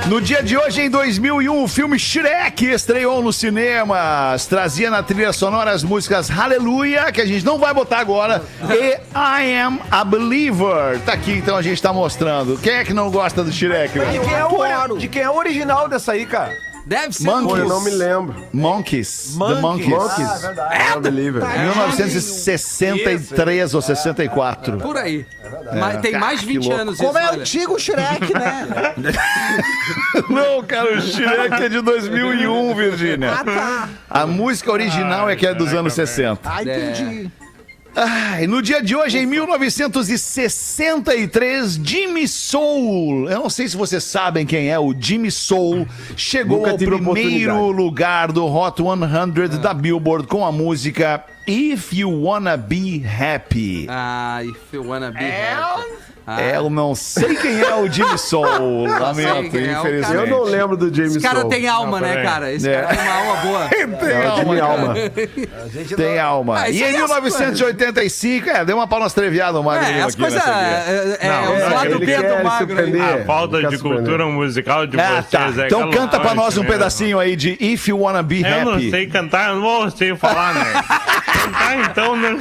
[0.09, 4.47] No dia de hoje, em 2001, o filme Shrek estreou nos cinemas.
[4.47, 8.40] Trazia na trilha sonora as músicas Hallelujah, que a gente não vai botar agora,
[8.71, 11.01] e I Am a Believer.
[11.05, 12.57] Tá aqui, então a gente tá mostrando.
[12.59, 13.95] Quem é que não gosta do Shrek?
[13.95, 14.21] De velho?
[14.23, 16.57] quem, é o, de quem é o original dessa aí, cara?
[16.87, 17.25] Deve ser.
[17.25, 17.51] Monkeys.
[17.51, 18.37] Pô, eu não me lembro.
[18.53, 19.37] Monkeys.
[19.37, 19.88] The Monkeys.
[19.88, 20.29] Monkeys.
[20.31, 20.75] Ah, é verdade.
[20.75, 21.42] É, believer.
[21.44, 24.79] 1963 ou 64.
[24.79, 25.27] Por aí.
[25.75, 26.81] Mas tem mais de que 20 louco.
[26.81, 27.40] anos Como isso, é olha.
[27.40, 28.68] antigo o Shrek, né?
[30.31, 33.33] Não, cara, o Shrek é de 2001, Virgínia.
[33.33, 33.88] Ah, tá.
[34.09, 36.40] A música original é que é dos anos 60.
[36.44, 37.29] Ah, entendi.
[37.99, 43.31] Ai, no dia de hoje, em 1963, Jimmy Soul.
[43.31, 45.89] Eu não sei se vocês sabem quem é o Jimmy Soul.
[46.15, 52.59] Chegou ao primeiro lugar do Hot 100 da Billboard com a música If You Wanna
[52.59, 53.87] Be Happy.
[53.89, 56.15] Ah, if you wanna be happy.
[56.27, 56.43] Ah.
[56.43, 58.89] É, eu não sei quem é o Jimmy Soul.
[58.89, 60.01] sei Lamento, é o infelizmente.
[60.03, 60.15] cara.
[60.19, 61.51] Eu não lembro do James Esse cara Soul.
[61.51, 62.53] tem alma, Não, né, cara?
[62.53, 62.81] Esse É.
[62.83, 63.69] cara tem uma alma boa.
[63.97, 64.61] Tem É o alma, Jimmy.
[64.61, 64.95] Alma.
[65.97, 66.61] Tem alma.
[66.62, 69.85] Ah, e em aí é as 1985, é, deu uma pau nas treviadas o Magro
[69.87, 70.41] É, as aqui coisas.
[70.41, 70.51] aqui.
[70.51, 72.59] É, é, Não, o não, lado B do magro.
[72.67, 73.03] surpreender.
[73.03, 75.62] A falta Quer de cultura musical de Ah, vocês tá.
[75.62, 76.73] é Então canta pra nós um mesmo.
[76.73, 78.91] pedacinho aí de If You Wanna Be Eu não Happy.
[78.91, 80.73] sei cantar, eu não vou sei falar, né?
[81.33, 82.33] cantar então não,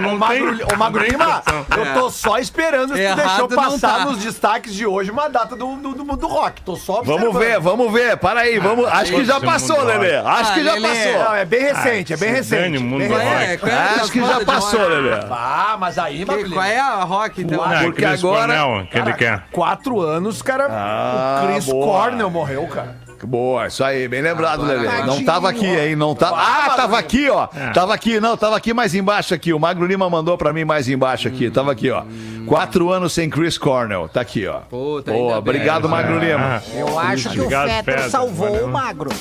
[0.00, 0.66] não Ô, Magro, tem.
[0.74, 1.42] ô, Magro não tem Lima,
[1.76, 4.04] eu tô só esperando se tu Errado deixou não passar tá.
[4.04, 6.62] nos destaques de hoje uma data do, do, do, do rock.
[6.62, 7.38] Tô só Vamos observando.
[7.38, 8.16] ver, vamos ver.
[8.16, 8.86] Para aí, vamos.
[8.86, 10.16] Acho que já passou, Lelê.
[10.16, 10.88] Acho Ah, que já Lelê.
[10.88, 11.24] passou.
[11.24, 12.78] Não, é bem recente, é bem recente.
[12.78, 13.60] mundo Bem recente.
[13.62, 13.70] rock.
[13.70, 14.90] É, é Acho que já de passou, rock?
[14.92, 15.20] Lelê.
[15.30, 17.62] Ah, mas aí, Lima, Qual é a rock, então?
[17.62, 19.42] Ah, Porque Chris agora- Cornell, que ele quer.
[19.52, 21.86] quatro anos, cara, Ah, o Chris boa.
[22.02, 23.07] Cornell morreu, cara.
[23.26, 25.02] Boa, isso aí, bem lembrado, Lelê.
[25.04, 25.96] Não tava aqui, hein?
[25.96, 26.36] Não tava.
[26.38, 27.46] Ah, tava aqui, ó.
[27.72, 29.52] Tava aqui, não, tava aqui mais embaixo aqui.
[29.52, 31.50] O Magro Lima mandou pra mim mais embaixo aqui.
[31.50, 32.04] Tava aqui, ó.
[32.46, 34.08] Quatro anos sem Chris Cornell.
[34.08, 34.60] Tá aqui, ó.
[34.60, 35.54] Puta, Boa, ainda bem.
[35.54, 36.62] obrigado, Magro Lima.
[36.74, 38.66] Eu acho que o Obrigado, Fetter Fetter, salvou valeu.
[38.66, 39.10] o magro.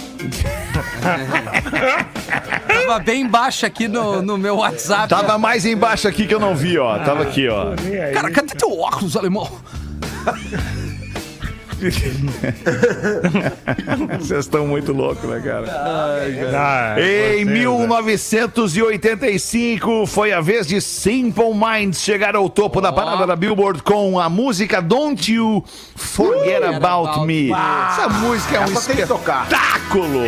[2.67, 5.09] Tava bem baixo aqui no, no meu WhatsApp.
[5.09, 6.97] Tava mais embaixo aqui que eu não vi, ó.
[6.99, 7.73] Tava aqui, ó.
[8.13, 9.49] Cara, cadê teu óculos, alemão?
[14.19, 15.67] Vocês estão muito loucos, né, cara?
[15.69, 16.51] Ah, Em vocês,
[17.45, 17.53] né?
[17.53, 24.19] 1985, foi a vez de Simple Minds chegar ao topo da parada da Billboard com
[24.19, 25.63] a música Don't You
[25.95, 27.43] Forget About, About Me.
[27.43, 27.51] Me.
[27.51, 28.73] Essa música é um
[29.07, 29.43] tocar.
[29.47, 30.23] espetáculo.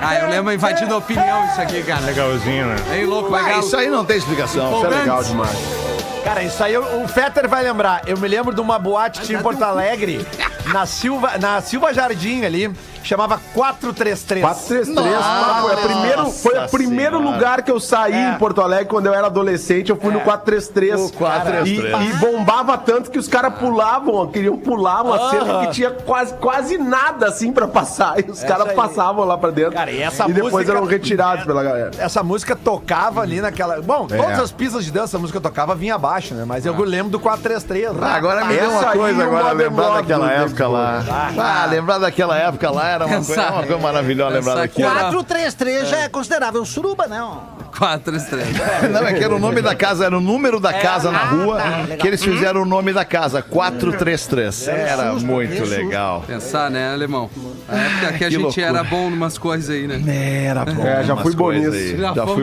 [0.00, 2.04] Ah, eu lembro invadindo a opinião isso aqui, cara.
[2.06, 2.76] Legalzinho, né?
[2.90, 3.60] Bem louco, Ah, legal.
[3.60, 4.76] isso aí não tem explicação.
[4.76, 5.85] Isso é legal demais.
[6.26, 8.02] Cara, isso aí o Fetter vai lembrar.
[8.04, 10.26] Eu me lembro de uma boate que tinha em Porto Alegre,
[10.72, 12.68] na Silva, na Silva Jardim ali,
[13.06, 14.42] chamava 433.
[14.42, 17.34] 433, Nossa foi, a primeiro, foi o primeiro Senhora.
[17.36, 18.30] lugar que eu saí É.
[18.30, 19.90] em Porto Alegre quando eu era adolescente.
[19.90, 21.00] Eu fui no 433.
[21.00, 22.02] O 433.
[22.02, 26.34] E, e bombava tanto que os caras pulavam, queriam pular uma cerca que tinha quase,
[26.34, 28.18] quase nada assim pra passar.
[28.20, 29.72] E os caras passavam lá pra dentro.
[29.72, 31.90] Cara, e essa depois música- eram retirados pela galera.
[31.98, 33.80] Essa música tocava ali naquela.
[33.80, 34.16] Bom, É.
[34.16, 36.44] todas as pistas de dança, a música tocava vinha abaixo, né?
[36.46, 37.90] Mas eu lembro do 433.
[38.02, 41.04] Ah, agora me deu uma coisa agora, lembrar daquela época lá.
[41.38, 45.96] Ah, lembrar daquela época lá Era uma coisa, uma coisa maravilhosa lembrar cara- 433 já
[45.98, 47.22] é considerável suruba, né?
[47.22, 47.56] ó.
[47.76, 48.48] 4 estrelas.
[48.90, 51.58] Não, é que era o nome da casa, era o número da casa na rua,
[51.58, 54.68] tá, que eles fizeram o nome da casa, 433.
[54.68, 56.24] Era susto, muito legal.
[56.26, 57.28] Pensar, né, alemão?
[57.68, 58.66] A época que a Que gente loucura.
[58.66, 60.44] era bom numas coisas aí, né?
[60.46, 60.86] Era bom.
[60.86, 61.94] É, já umas fui bom coisas nisso.
[61.94, 62.00] aí.
[62.00, 62.42] Já Já, fui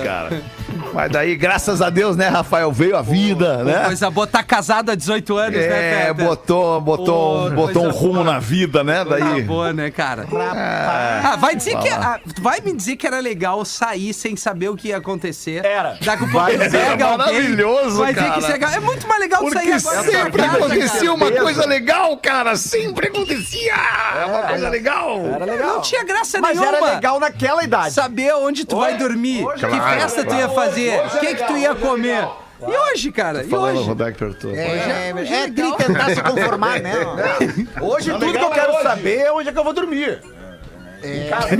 [0.00, 0.04] é.
[0.04, 0.42] cara.
[0.94, 3.84] Mas daí, graças a Deus, né, Rafael, veio a vida, né?
[3.86, 7.98] Coisa boa, tá casado há 18 anos, né, É, botou, botou, um- botou um coisa
[7.98, 8.32] rumo boa.
[8.34, 9.04] na vida, né?
[9.04, 9.42] Tá Daí.
[9.42, 10.24] boa, né, cara?
[10.32, 14.76] Ah, vai dizer que ah, vai me dizer que era legal sair sem saber o
[14.76, 15.64] que ia acontecer.
[15.64, 15.96] Era.
[16.00, 18.72] Daqui a pouco Vai pega alguém, maravilhoso, Vai dizer que cara.
[18.72, 18.76] é.
[18.76, 20.02] É muito mais legal Porque sair agora.
[20.10, 21.42] sempre Cara, acontecia uma certeza.
[21.44, 22.56] coisa legal, cara.
[22.56, 23.72] Sempre acontecia.
[24.20, 25.20] É uma coisa legal.
[25.34, 25.68] Era legal.
[25.74, 26.76] Não tinha graça Mas nenhuma.
[26.76, 27.94] era legal naquela idade.
[27.94, 31.56] Saber onde tu vai dormir, que Claro, festa tu ia fazer, o que que tu
[31.56, 32.28] ia comer.
[32.60, 33.44] E hoje, cara?
[33.44, 33.88] E Falando, o hoje?
[33.88, 34.54] Rodak perguntou.
[34.54, 36.94] É, é, tri tentar se conformar, né?
[37.82, 40.22] Hoje tudo que eu quero saber é onde é que eu vou dormir.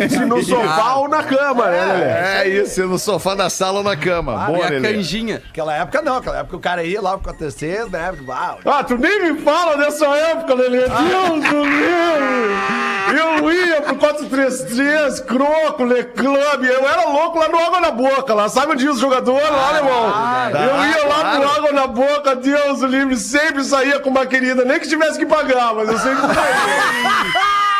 [0.09, 2.05] Se no sofá ou na cama, né, Lelê?
[2.05, 4.45] É isso, no sofá da sala ou na cama.
[4.49, 4.95] E Boa, a Lelê.
[4.95, 5.43] canjinha.
[5.47, 8.13] Naquela época não, naquela época o cara ia lá pro acontecer, né?
[8.31, 10.81] Ah, Ah, tu nem me fala dessa época, Lelê.
[10.89, 12.85] Deus do livre.
[13.17, 16.65] Eu ia pro 433, Croco, Le Club.
[16.65, 18.49] Eu era louco lá no Água na Boca, lá.
[18.49, 20.13] Sabe onde os jogadores lá, irmão?
[20.53, 23.17] Eu ia lá pro Água na Boca, Deus do livre.
[23.17, 27.65] Sempre saía com uma querida, nem que tivesse que pagar, mas eu sempre saía.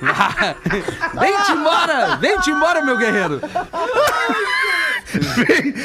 [1.14, 2.16] Vem-te embora!
[2.16, 3.40] Vem-te embora, meu guerreiro!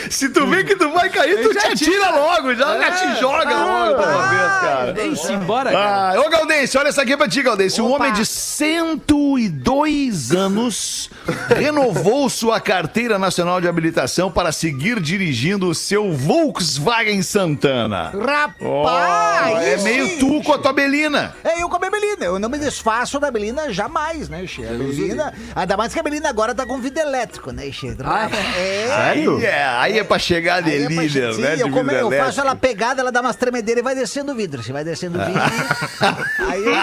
[0.09, 3.55] Se tu vê que tu vai cair, tu te atira logo, já, já te joga
[3.55, 4.93] logo de uma vez, cara.
[4.93, 6.13] Vem-se embora, cara.
[6.15, 7.85] Ah, ô Galdêncio, olha essa aqui pra ti, Galdêncio.
[7.85, 11.09] Um homem de 102 anos
[11.55, 18.11] renovou sua carteira nacional de habilitação para seguir dirigindo o seu Volkswagen Santana.
[18.11, 18.55] Rapaz!
[18.61, 21.35] Oh, é isso meio tu com a tua Belina.
[21.43, 22.25] É, eu com a minha Belina.
[22.25, 24.65] Eu não me desfaço da Belina jamais, né, Che?
[24.65, 25.33] A Belina.
[25.55, 27.95] Ainda mais que a Belina agora tá com vidro elétrico, né, Che?
[28.03, 29.14] Ah, é.
[29.15, 31.55] Aí é, aí é pra chegar de Aí é pra- líder, sim, né?
[31.55, 34.35] De eu, come- eu faço ela pegada, ela dá umas tremedeiras e vai descendo o
[34.35, 34.61] vidro.
[34.63, 35.41] Você vai descendo o vidro.
[36.49, 36.73] aí, eu,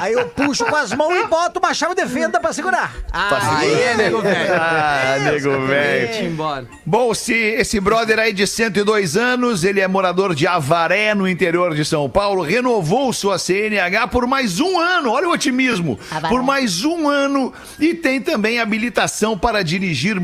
[0.00, 2.92] aí eu puxo com as mãos e boto uma chave de fenda pra segurar.
[3.12, 4.54] Aí é, nego velho.
[4.54, 6.68] Ah, nego velho.
[6.84, 11.74] Bom, se esse brother aí de 102 anos, ele é morador de Avaré, no interior
[11.74, 15.10] de São Paulo, renovou sua CNH por mais um ano.
[15.10, 15.98] Olha o otimismo.
[16.10, 16.28] Avaré.
[16.28, 17.52] Por mais um ano.
[17.78, 20.20] E tem também habilitação para dirigir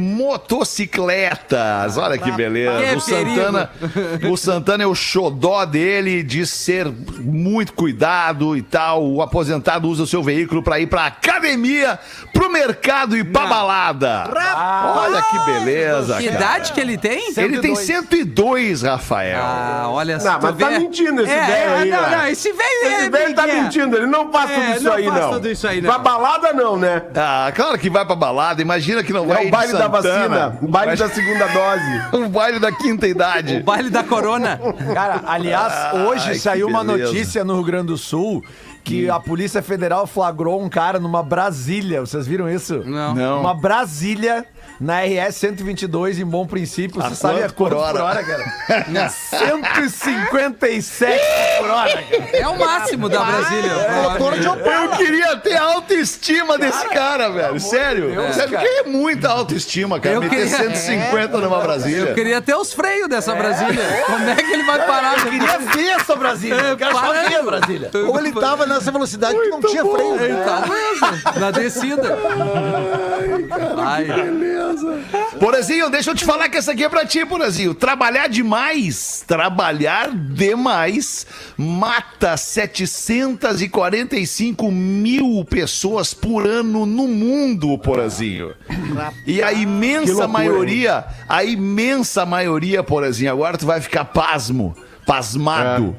[1.99, 2.87] Olha que beleza.
[2.91, 3.71] Que o Santana,
[4.31, 6.87] o Santana é o xodó dele de ser
[7.21, 9.05] muito cuidado e tal.
[9.07, 11.99] O aposentado usa o seu veículo para ir para academia,
[12.33, 14.25] pro mercado e pra balada.
[14.97, 16.37] Olha que beleza, Que cara.
[16.37, 17.33] idade que ele tem?
[17.37, 19.41] Ele tem 102, Rafael.
[19.43, 20.33] Ah, olha só.
[20.33, 20.79] Não, mas tá vê.
[20.79, 22.17] mentindo esse é, velho é, aí, Não, né?
[22.17, 23.63] não, esse velho é Esse velho tá Miguel.
[23.63, 25.31] mentindo, ele não faz É, tudo isso não aí, faz não.
[25.33, 25.91] tudo isso aí, não.
[25.91, 27.03] Pra balada, não, né?
[27.15, 28.61] Ah, claro que vai pra balada.
[28.63, 32.25] Imagina que não vai É o baile da vacina, o baile da segunda dose.
[32.25, 33.57] O baile da quinta idade.
[33.57, 34.61] O baile da corona.
[34.95, 37.13] Cara, aliás, hoje Ai, saiu uma beleza.
[37.13, 38.45] notícia no Rio Grande do Sul
[38.85, 42.01] que a Polícia Federal flagrou um cara numa Brasília.
[42.01, 42.85] Vocês viram isso?
[42.85, 43.15] Não.
[43.15, 43.41] Não.
[43.41, 44.47] Uma Brasília
[44.81, 47.03] na RS 122 em bom princípio.
[47.03, 48.23] Você sabe a quanto por hora?
[48.23, 48.45] cara?
[49.11, 51.21] 157
[51.59, 52.29] por hora, cara.
[52.33, 53.73] É o máximo da Brasília.
[54.11, 54.85] Motor de Opala.
[54.87, 57.59] Eu queria ter a autoestima desse cara, velho.
[57.61, 58.11] Sério.
[58.33, 60.17] Sério, porque é muita autoestima, cara.
[60.17, 62.11] Eu Meter queria- 150 numa Brasília.
[62.11, 63.83] Eu queria ter os freios dessa Brasília.
[64.07, 65.19] Como é que ele vai parar?
[65.19, 66.61] Eu queria ver essa Brasília.
[66.61, 67.91] Eu quero só ver a Brasília.
[68.07, 70.21] Ou ele tava nessa velocidade que não tinha freio.
[70.23, 72.19] Ele tá mesmo, na descida.
[73.85, 74.07] Ai,
[75.39, 77.75] Porazinho, deixa eu te falar que essa aqui é pra ti, Porazinho.
[77.75, 81.27] Trabalhar demais, trabalhar demais,
[81.57, 88.55] mata 745 mil pessoas por ano no mundo, Porazinho.
[89.27, 94.75] E a imensa loucura, maioria, a imensa maioria, Porazinho, agora tu vai ficar pasmo,
[95.07, 95.95] pasmado.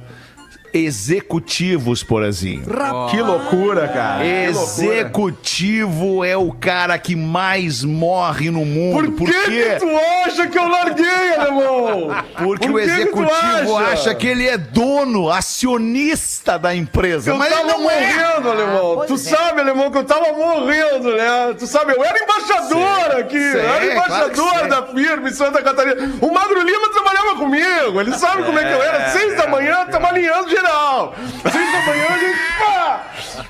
[0.74, 2.64] Executivos, Porazinho.
[3.10, 4.24] Que loucura, cara.
[4.24, 4.86] Que loucura.
[4.96, 9.12] Executivo é o cara que mais morre no mundo.
[9.14, 9.88] Por que, que tu
[10.26, 12.16] acha que eu larguei, alemão?
[12.38, 13.94] Porque Por o que que tu executivo acha?
[13.94, 14.16] acha?
[14.16, 17.32] que ele é dono, acionista da empresa.
[17.32, 18.00] Eu mas ele tava não é.
[18.02, 18.96] morrendo, alemão.
[18.96, 19.18] pois tu é.
[19.18, 21.54] sabe, alemão, que eu tava morrendo, né?
[21.58, 23.38] Tu sabe, eu era embaixador aqui.
[23.38, 26.14] eu era Sei, embaixador claro que da firma em Santa Catarina.
[26.22, 28.02] O Magro Lima trabalhava comigo.
[28.02, 29.10] Ele sabe como é que eu era.
[29.10, 31.16] Seis da manhã, tava alinhando geral.
[31.52, 32.38] Seis da manhã, a gente.
[32.60, 33.04] Pá!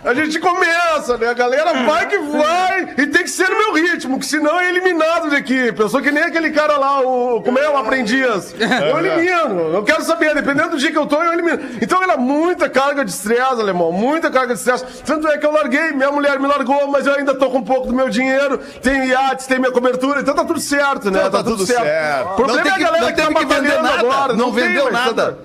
[0.03, 1.27] a gente começa, né?
[1.27, 4.69] A galera vai que vai e tem que ser no meu ritmo, que senão é
[4.69, 5.71] eliminado daqui.
[5.73, 7.41] Pensou que nem aquele cara lá, o.
[7.41, 8.55] Como é o aprendiz?
[8.57, 9.73] Eu elimino.
[9.73, 11.59] Eu quero saber, dependendo do dia que eu tô, eu elimino.
[11.81, 14.85] Então era muita carga de estresse, alemão, muita carga de estresse.
[15.03, 17.63] Tanto é que eu larguei, minha mulher me largou, mas eu ainda tô com um
[17.63, 21.19] pouco do meu dinheiro, tenho iates, tenho minha cobertura, então tá tudo certo, né?
[21.19, 22.31] Então tá tudo certo.
[22.31, 23.99] O problema Não tem é a galera não que tá que vender batalhando nada.
[23.99, 24.33] agora.
[24.33, 25.37] Não tem, vendeu mas nada.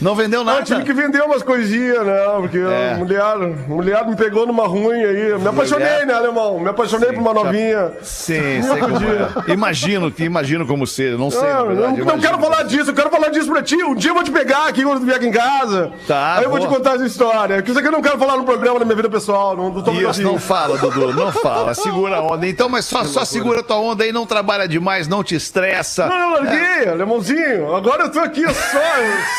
[0.00, 0.58] Não vendeu Ah, nada.
[0.60, 2.18] eu tive que vender umas coisinhas, né?
[2.38, 2.92] Porque É.
[2.92, 3.36] a mulher, a
[3.68, 5.38] mulher me pegou numa ruim aí.
[5.38, 6.58] Me apaixonei, né, alemão?
[6.58, 7.92] Me apaixonei por uma novinha.
[8.02, 9.52] Sim, sei como é.
[9.52, 11.40] Imagino, imagino como ser, não sei.
[11.40, 13.76] verdade, não, não quero falar disso, eu quero falar disso pra ti.
[13.82, 15.92] Um dia eu vou te pegar aqui quando tu vier aqui em casa.
[16.06, 17.56] Tá, Aí eu vou te contar essa história.
[17.56, 19.56] Porque isso aqui eu não quero falar no programa da minha vida pessoal.
[19.56, 20.22] Não, não tô Isso, assim.
[20.22, 21.74] não fala, Dudu, não fala.
[21.74, 22.46] Segura a onda.
[22.46, 26.06] Então, mas só, só segura tua onda aí, não trabalha demais, não te estressa.
[26.06, 27.74] Não, eu larguei, alemãozinho.
[27.74, 28.80] Agora eu tô aqui só.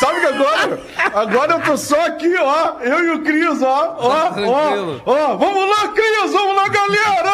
[0.00, 0.80] Sabe que agora?
[1.14, 2.78] Agora eu tô só aqui, ó.
[2.80, 3.96] Eu e o Cris, ó.
[3.98, 5.02] Ó, ó, tranquilo.
[5.04, 5.36] ó.
[5.36, 7.32] Vamos lá, Cris, vamos lá, galera!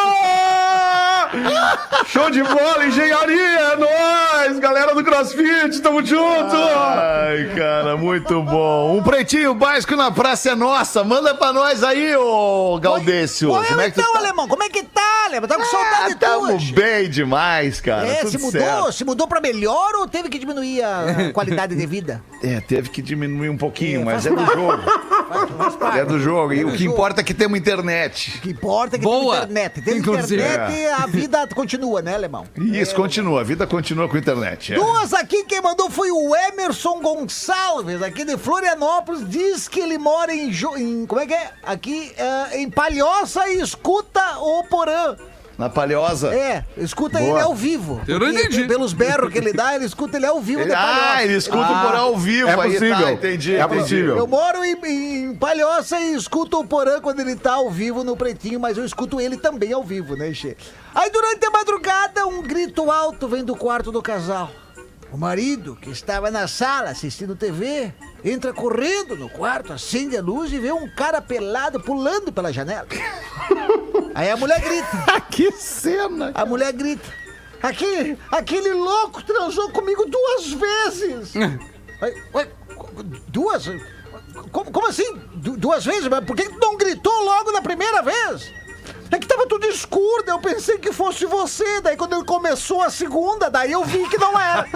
[2.07, 4.59] Show de bola, engenharia, é nóis!
[4.59, 6.55] Galera do CrossFit, tamo junto!
[6.55, 8.97] Ai, cara, muito bom.
[8.97, 11.03] Um pretinho básico na praça é nossa.
[11.03, 13.51] Manda pra nós aí, ô Gaudêncio.
[13.51, 14.19] Oi, Como é que então, tá?
[14.19, 15.47] alemão, como é que tá, alemão?
[15.47, 16.73] Tá com saudade Ah, de tamo tu.
[16.73, 18.07] bem demais, cara.
[18.07, 18.91] É, tudo se mudou, certo.
[18.93, 22.23] se mudou pra melhor ou teve que diminuir a qualidade de vida?
[22.43, 24.79] É, teve que diminuir um pouquinho, É, mas faz é do jogo.
[25.59, 25.99] Faz parte.
[25.99, 26.53] É do jogo.
[26.53, 26.93] E É do o que jogo.
[26.93, 28.33] importa é que temos internet.
[28.37, 29.35] O que importa é que Boa.
[29.35, 29.81] tem internet.
[29.81, 30.41] Tem Inclusive.
[30.41, 32.45] internet a vida continua, né, alemão?
[32.55, 33.41] Isso, continua.
[33.41, 34.73] A vida continua com internet.
[34.73, 34.75] é.
[34.75, 39.27] Duas aqui, quem mandou foi o Emerson Gonçalves, aqui de Florianópolis.
[39.29, 40.49] Diz que ele mora em.
[40.77, 41.51] Em como é que é?
[41.63, 45.15] Aqui eh, em Palhoça e escuta o Porã.
[45.59, 46.33] Na Palhosa.
[46.33, 47.29] É, escuta Boa.
[47.31, 48.01] ele ao vivo.
[48.07, 48.63] Eu não entendi.
[48.63, 51.11] Pelos berros que ele dá, ele escuta ele ao vivo Ele- de Palhoça.
[51.15, 52.47] ah, ele escuta o Porã ao vivo.
[52.47, 52.95] é aí, possível.
[53.03, 53.55] Tá, entendi.
[53.55, 53.79] É entendi.
[53.81, 54.17] possível.
[54.17, 58.15] Eu moro em, em Palhoça e escuto o Porã quando ele tá ao vivo no
[58.15, 60.55] Pretinho, mas eu escuto ele também ao vivo, né, Xê?
[60.95, 64.49] Aí durante a madrugada, um grito alto vem do quarto do casal.
[65.11, 67.91] O marido, que estava na sala assistindo TV,
[68.23, 72.87] entra correndo no quarto, acende a luz e vê um cara pelado pulando pela janela.
[74.13, 75.21] Aí a mulher grita.
[75.31, 76.31] que cena.
[76.35, 77.09] A mulher grita.
[77.61, 81.33] Aquele, aquele louco transou comigo duas vezes.
[82.01, 82.47] Ai, ué,
[83.27, 83.65] duas?
[84.51, 85.11] Como, como assim?
[85.33, 86.07] Du- duas vezes?
[86.07, 88.53] Mas por que que tu não gritou logo na primeira vez?
[89.11, 91.81] É que tava tudo escuro, daí eu pensei que fosse você.
[91.81, 94.67] Daí quando ele começou a segunda, daí eu vi que não era.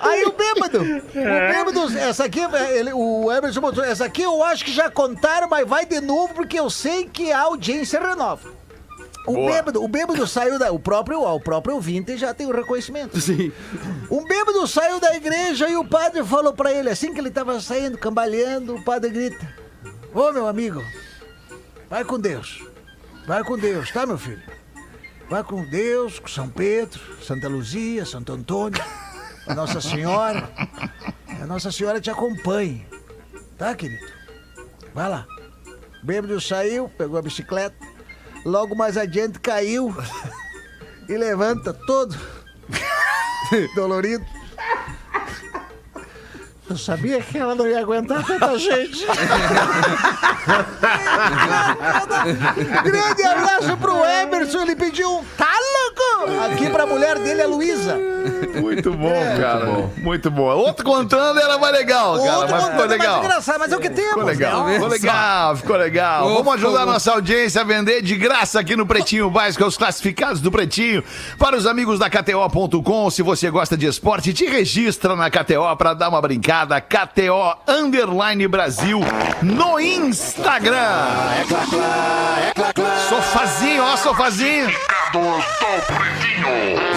[0.00, 4.64] Aí o bêbado, o bêbado, essa aqui, ele, o Emerson botou, essa aqui eu acho
[4.64, 8.57] que já contaram, mas vai de novo porque eu sei que a audiência renova.
[9.28, 10.72] O bêbado, o bêbado saiu da.
[10.72, 13.20] O próprio, ó, o próprio ouvinte já tem o reconhecimento.
[13.20, 13.52] Sim.
[14.10, 17.60] Um bêbado saiu da igreja e o padre falou pra ele, assim que ele tava
[17.60, 19.54] saindo, cambaleando, o padre grita:
[20.14, 20.82] Ô meu amigo,
[21.90, 22.66] vai com Deus.
[23.26, 24.42] Vai com Deus, tá, meu filho?
[25.28, 28.82] Vai com Deus, com São Pedro, Santa Luzia, Santo Antônio,
[29.46, 30.48] a Nossa Senhora.
[31.40, 32.86] A Nossa Senhora te acompanhe.
[33.58, 34.06] Tá, querido?
[34.94, 35.26] Vai lá.
[36.02, 37.76] O bêbado saiu, pegou a bicicleta,
[38.44, 39.94] logo mais adiante caiu
[41.08, 42.16] e levanta todo
[43.74, 44.24] dolorido.
[46.68, 49.06] Eu sabia que ela não ia aguentar tanta gente.
[52.84, 57.96] Grande abraço pro Emerson, ele pediu um tá louco aqui pra mulher dele, a Luísa.
[58.60, 59.90] Muito bom, cara.
[59.98, 60.44] Muito bom.
[60.56, 62.38] Outro contando era mais legal, cara.
[62.38, 63.24] Outro Mas ficou contando é mais legal.
[63.24, 64.74] engraçado, mas é o que temos, Ficou legal, né?
[64.74, 66.34] ficou legal, ficou legal.
[66.34, 70.40] Vamos ajudar a nossa audiência a vender de graça aqui no Pretinho Básico, os classificados
[70.40, 71.02] do Pretinho.
[71.38, 75.94] Para os amigos da KTO.com, se você gosta de esporte, te registra na KTO para
[75.94, 76.80] dar uma brincada.
[76.80, 79.00] KTO Underline Brasil
[79.42, 80.76] no Instagram.
[83.08, 84.68] Sofazinho, ó, sofazinho.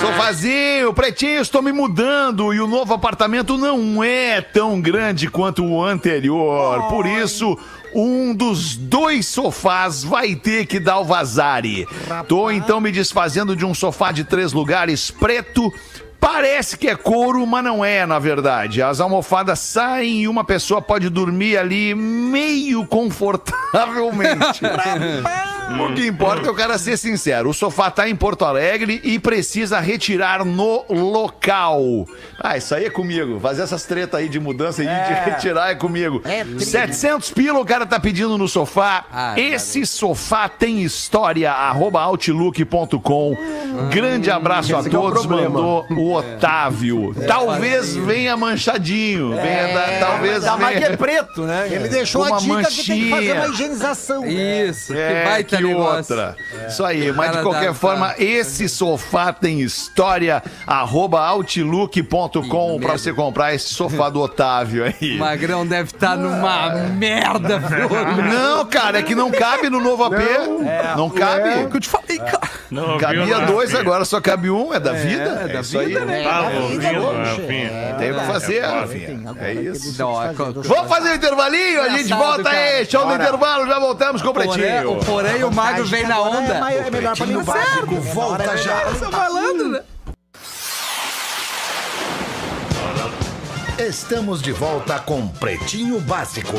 [0.01, 5.83] Sofazinho, pretinho, estou me mudando e o novo apartamento não é tão grande quanto o
[5.83, 6.87] anterior.
[6.87, 7.57] Por isso,
[7.93, 11.87] um dos dois sofás vai ter que dar o vazare.
[12.27, 15.73] Tô então me desfazendo de um sofá de três lugares preto.
[16.21, 18.79] Parece que é couro, mas não é, na verdade.
[18.79, 24.61] As almofadas saem e uma pessoa pode dormir ali meio confortavelmente.
[25.79, 27.49] O que importa é o cara ser sincero.
[27.49, 32.05] O sofá tá em Porto Alegre e precisa retirar no local.
[32.37, 33.39] Ah, isso aí é comigo.
[33.39, 36.21] Fazer essas tretas aí de mudança e de retirar é comigo.
[36.59, 39.05] 700 pila o cara tá pedindo no sofá.
[39.11, 41.51] Ah, Esse sofá tem história.
[41.51, 43.37] Arroba outlook.com.
[43.91, 45.25] Grande abraço a é todos.
[45.25, 45.49] problema.
[45.49, 47.13] Mandou o Otávio.
[47.27, 49.35] Talvez venha manchadinho.
[49.35, 50.93] Venha da- talvez Ainda mais que venha.
[50.93, 51.67] é preto, né?
[51.71, 53.35] Ele deixou Uma a dica que tem que fazer manchinha.
[53.35, 54.25] uma higienização.
[54.25, 55.97] Isso, que É, baita que negócio.
[56.15, 56.35] outra.
[56.67, 60.41] Isso aí, mas de qualquer forma, tá- esse sofá tem história.
[60.65, 65.15] Arroba outlook.com pra você comprar esse sofá do Otávio aí.
[65.15, 67.89] O Magrão deve estar numa merda, viu?
[67.89, 70.19] Não, cara, é que não cabe no novo AP.
[70.95, 71.67] Não, cabe.
[71.69, 72.49] que eu te falei, cara.
[72.69, 74.73] Não Cabia dois, agora só cabe um.
[74.73, 75.43] É da vida.
[75.45, 75.93] é da isso aí.
[76.01, 76.23] Vida, né?
[76.23, 77.95] Tava É, ouvindo, é, Rafinha.
[77.97, 79.35] Tem o que fazer, É, Rafinha.
[79.39, 79.97] É isso.
[79.97, 81.81] Vamos fazer o intervalinho?
[81.81, 82.85] A gente volta aí.
[82.85, 84.91] Show do intervalo, já voltamos com o Pretinho.
[84.93, 86.69] o porém e o Magro vem na onda.
[86.71, 87.43] É, é melhor pra mim.
[87.43, 88.81] básico, volta já.
[88.81, 89.81] Tá falando, né?
[93.77, 96.55] Estamos de volta com Pretinho Básico.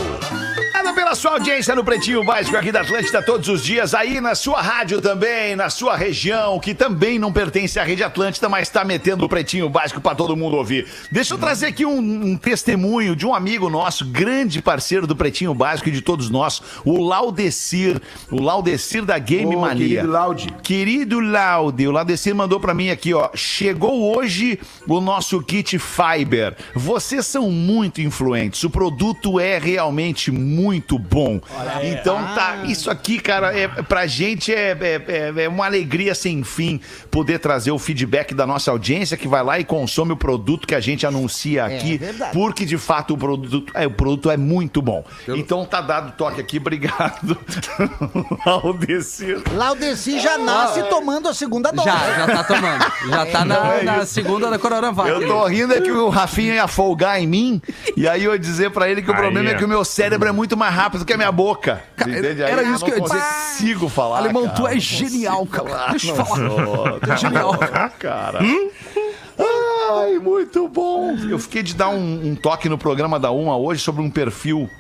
[0.83, 4.35] Obrigado pela sua audiência no Pretinho Básico aqui da Atlântida todos os dias, aí na
[4.35, 8.85] sua rádio também, na sua região, que também não pertence à Rede Atlântida, mas está
[8.85, 10.89] metendo o Pretinho Básico para todo mundo ouvir.
[11.09, 15.55] Deixa eu trazer aqui um, um testemunho de um amigo nosso, grande parceiro do Pretinho
[15.55, 19.87] Básico e de todos nós, o Laudecir, o Laudecir da Game Ô, Mania.
[19.87, 20.55] querido Laude.
[20.65, 23.31] Querido Laude, o Laudecir mandou pra mim aqui, ó.
[23.35, 24.59] Chegou hoje
[24.89, 26.57] o nosso kit Fiber.
[26.75, 28.65] Vocês são muito influentes.
[28.65, 31.41] O produto é realmente muito bom.
[31.83, 35.03] Então tá, isso aqui, cara, é, pra gente é, é,
[35.39, 39.43] é- é uma alegria sem fim poder trazer o feedback da nossa audiência que vai
[39.43, 42.33] lá e consome o produto que a gente anuncia aqui, verdade.
[42.33, 45.05] porque de fato o produto é, o produto é muito bom.
[45.29, 47.37] Então tá dado o toque aqui, obrigado.
[48.47, 49.43] Laudecir.
[49.53, 51.89] Laudeci já nasce tomando a segunda dose.
[51.89, 52.93] Já, já tá tomando.
[53.09, 55.09] Já tá na, na segunda da Coronavac.
[55.09, 57.63] Eu tô rindo é que o Rafinha ia folgar em mim,
[57.97, 59.85] e aí eu ia dizer pra ele que o Aí, problema é que o meu
[59.85, 61.83] cérebro é muito mais rápido que a minha boca.
[61.99, 63.21] Aí era isso que eu ia dizer.
[63.21, 64.19] consigo falar.
[64.19, 65.69] Alemão, cara, tu é genial, cara.
[65.69, 66.37] falar, Deixa eu falar.
[66.37, 67.01] sou.
[67.01, 67.59] Tu é genial,
[67.99, 68.39] cara.
[69.91, 71.17] Ai, muito bom.
[71.29, 74.71] Eu fiquei de dar um, um toque no programa da Uma hoje sobre um perfil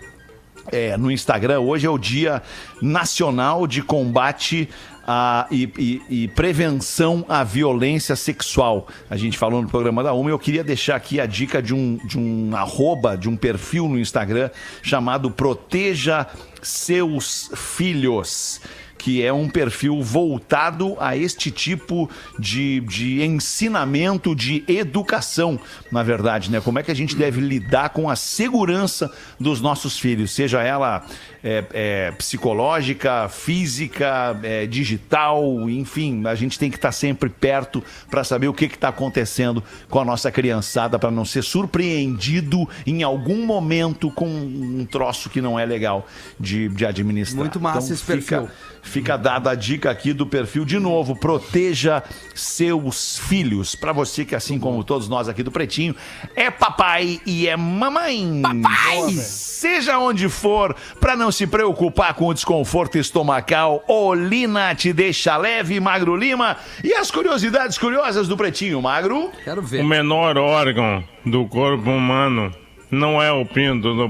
[0.70, 1.61] é, no Instagram.
[1.61, 2.41] Hoje é o Dia
[2.80, 4.68] Nacional de Combate
[5.07, 8.87] a- e, e- e Prevenção à Violência Sexual.
[9.11, 11.99] A gente falou no programa da Uma eu queria deixar aqui a dica de um,
[12.07, 14.51] de um arroba, de um perfil no Instagram
[14.83, 16.27] chamado Proteja
[16.63, 18.61] Seus Filhos
[18.99, 25.59] que é um perfil voltado a este tipo de, de ensinamento, de educação,
[25.91, 26.61] na verdade, né?
[26.61, 31.05] Como é que a gente deve lidar com a segurança dos nossos filhos, seja ela
[31.45, 38.22] é, é, psicológica, física, é, digital, enfim, a gente tem que estar sempre perto para
[38.24, 43.45] saber o que está acontecendo com a nossa criançada, para não ser surpreendido em algum
[43.45, 46.07] momento com um troço que não é legal
[46.38, 47.40] de, de administrar.
[47.40, 48.51] Muito massa Então, esse fica- perfil.
[48.84, 51.14] Fica dada a dica aqui do perfil de novo.
[51.14, 52.03] Proteja
[52.34, 53.76] seus filhos.
[53.76, 55.95] Pra você que, assim como todos nós aqui do Pretinho,
[56.34, 58.43] é papai e é mamãe.
[58.43, 59.12] Papai!
[59.12, 65.80] Seja onde for, pra não se preocupar com o desconforto estomacal, Olina te deixa leve,
[65.80, 66.57] Magro Lima.
[66.85, 69.30] E as curiosidades curiosas do Pretinho, Magro?
[69.43, 69.83] Quero O ver.
[69.83, 72.53] menor órgão do corpo humano
[72.91, 74.09] não é o pinto do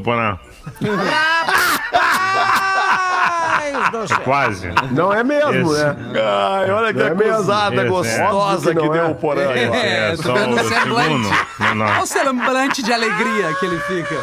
[3.90, 4.18] do céu.
[4.24, 4.68] Quase.
[4.92, 5.84] Não é mesmo, Esse.
[5.84, 5.96] né?
[6.24, 7.34] Ai, olha que Não é mesmo?
[7.34, 7.88] cruzada Esse é.
[7.88, 9.08] gostosa Óbvio que que, deu é.
[9.08, 9.48] o porã.
[9.48, 9.52] ó.
[9.52, 11.28] É, É, tô vendo o o semblante.
[11.60, 14.16] Olha o semblante de alegria que ele fica.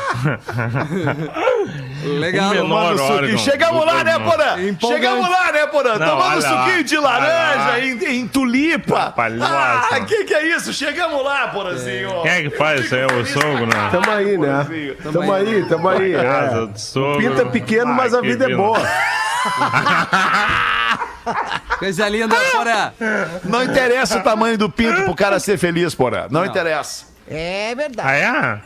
[2.04, 2.50] Legal.
[2.50, 3.16] O menor Tomando suquinho.
[3.24, 4.56] órgão Chegamos lá, né, Porã?
[4.88, 5.98] Chegamos lá, né, Porã?
[6.00, 9.12] Tomando suquinho de laranja em, em tulipa.
[9.16, 9.94] Palhaço.
[9.94, 10.74] Ah, que que é isso?
[10.74, 12.22] Chegamos lá, Porãzinho.
[12.22, 13.02] Quem é que faz isso aí?
[13.02, 13.90] É o sogro, né?
[13.92, 14.68] Tamo aí, né?
[15.04, 16.14] Tamo aí, tamo aí.
[16.14, 16.66] Casa É.
[16.68, 17.20] do sogro.
[17.22, 18.80] Pinta pequeno, mas a vida é boa.
[21.80, 22.92] Coisa linda, Porã.
[23.44, 26.28] Não interessa o tamanho do pinto pro cara ser feliz, Porã.
[26.30, 27.06] Não, interessa.
[27.30, 28.10] É verdade.
[28.10, 28.60] Ah, é?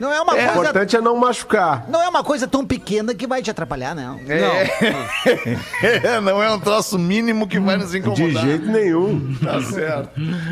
[0.00, 0.50] Não é uma O coisa.
[0.52, 1.84] importante é não machucar.
[1.88, 4.20] Não é uma coisa tão pequena que vai te atrapalhar, não.
[4.28, 8.42] É, não é um troço mínimo que vai nos De incomodar.
[8.44, 9.34] jeito nenhum.
[9.42, 10.10] Tá certo.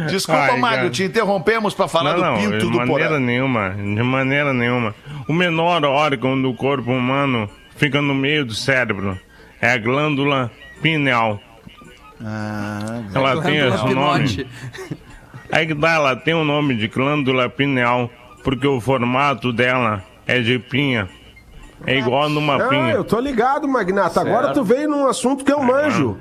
[0.08, 0.90] Desculpa, Ai, cara.
[0.90, 3.20] te interrompemos pra falar não, não, do pinto de do maneira Porã.
[3.20, 3.70] nenhuma.
[3.70, 4.94] De maneira nenhuma.
[5.28, 9.18] O menor órgão do corpo humano fica no meio do cérebro.
[9.60, 10.50] É a glândula
[10.82, 11.40] pineal.
[12.24, 14.46] Ah, Ela tem esse nome.
[15.52, 18.10] Aí que dá, ela tem o nome de glândula pineal
[18.46, 21.08] porque o formato dela é de pinha.
[21.84, 22.92] É igual numa Ah, pinha.
[22.92, 24.20] eu tô ligado, Magnata.
[24.20, 26.16] Agora tu veio num assunto que eu manjo.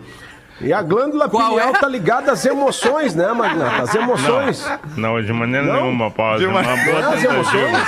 [0.60, 1.74] E a glândula Qual pineal é?
[1.74, 3.84] tá ligada às emoções, né, Magnata?
[3.84, 4.66] As emoções.
[4.98, 5.84] Não, de maneira Não?
[5.84, 6.40] nenhuma, Paulo.
[6.40, 7.34] De É uma maneira- boa Não, as tentativa.
[7.60, 7.88] emoções?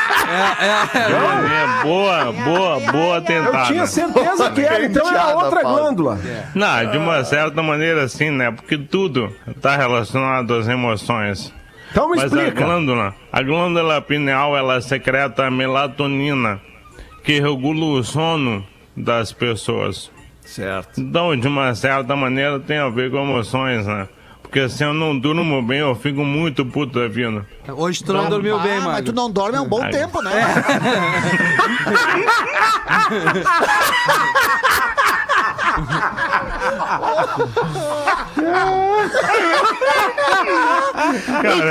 [1.48, 3.64] É boa, boa, boa Eu tentada.
[3.66, 6.20] tinha certeza que era, então era outra glândula.
[6.54, 8.52] Não, de uma certa maneira sim, né?
[8.52, 11.52] Porque tudo tá relacionado às emoções.
[11.92, 12.66] Então me Mas a explica.
[12.66, 16.60] glândula, a glândula pineal, ela secreta melatonina,
[17.24, 18.66] que regula o sono
[18.96, 20.12] das pessoas.
[20.46, 21.02] Certo.
[21.02, 24.08] Então, de uma certa maneira, tem a ver com emoções, né?
[24.42, 27.46] Porque se eu não durmo bem, eu fico muito puto da vida.
[27.68, 29.22] Hoje tu não dormiu bem, Ah, mas tu mano.
[29.24, 29.92] não dorme há um bom Ai.
[29.92, 30.32] tempo, né?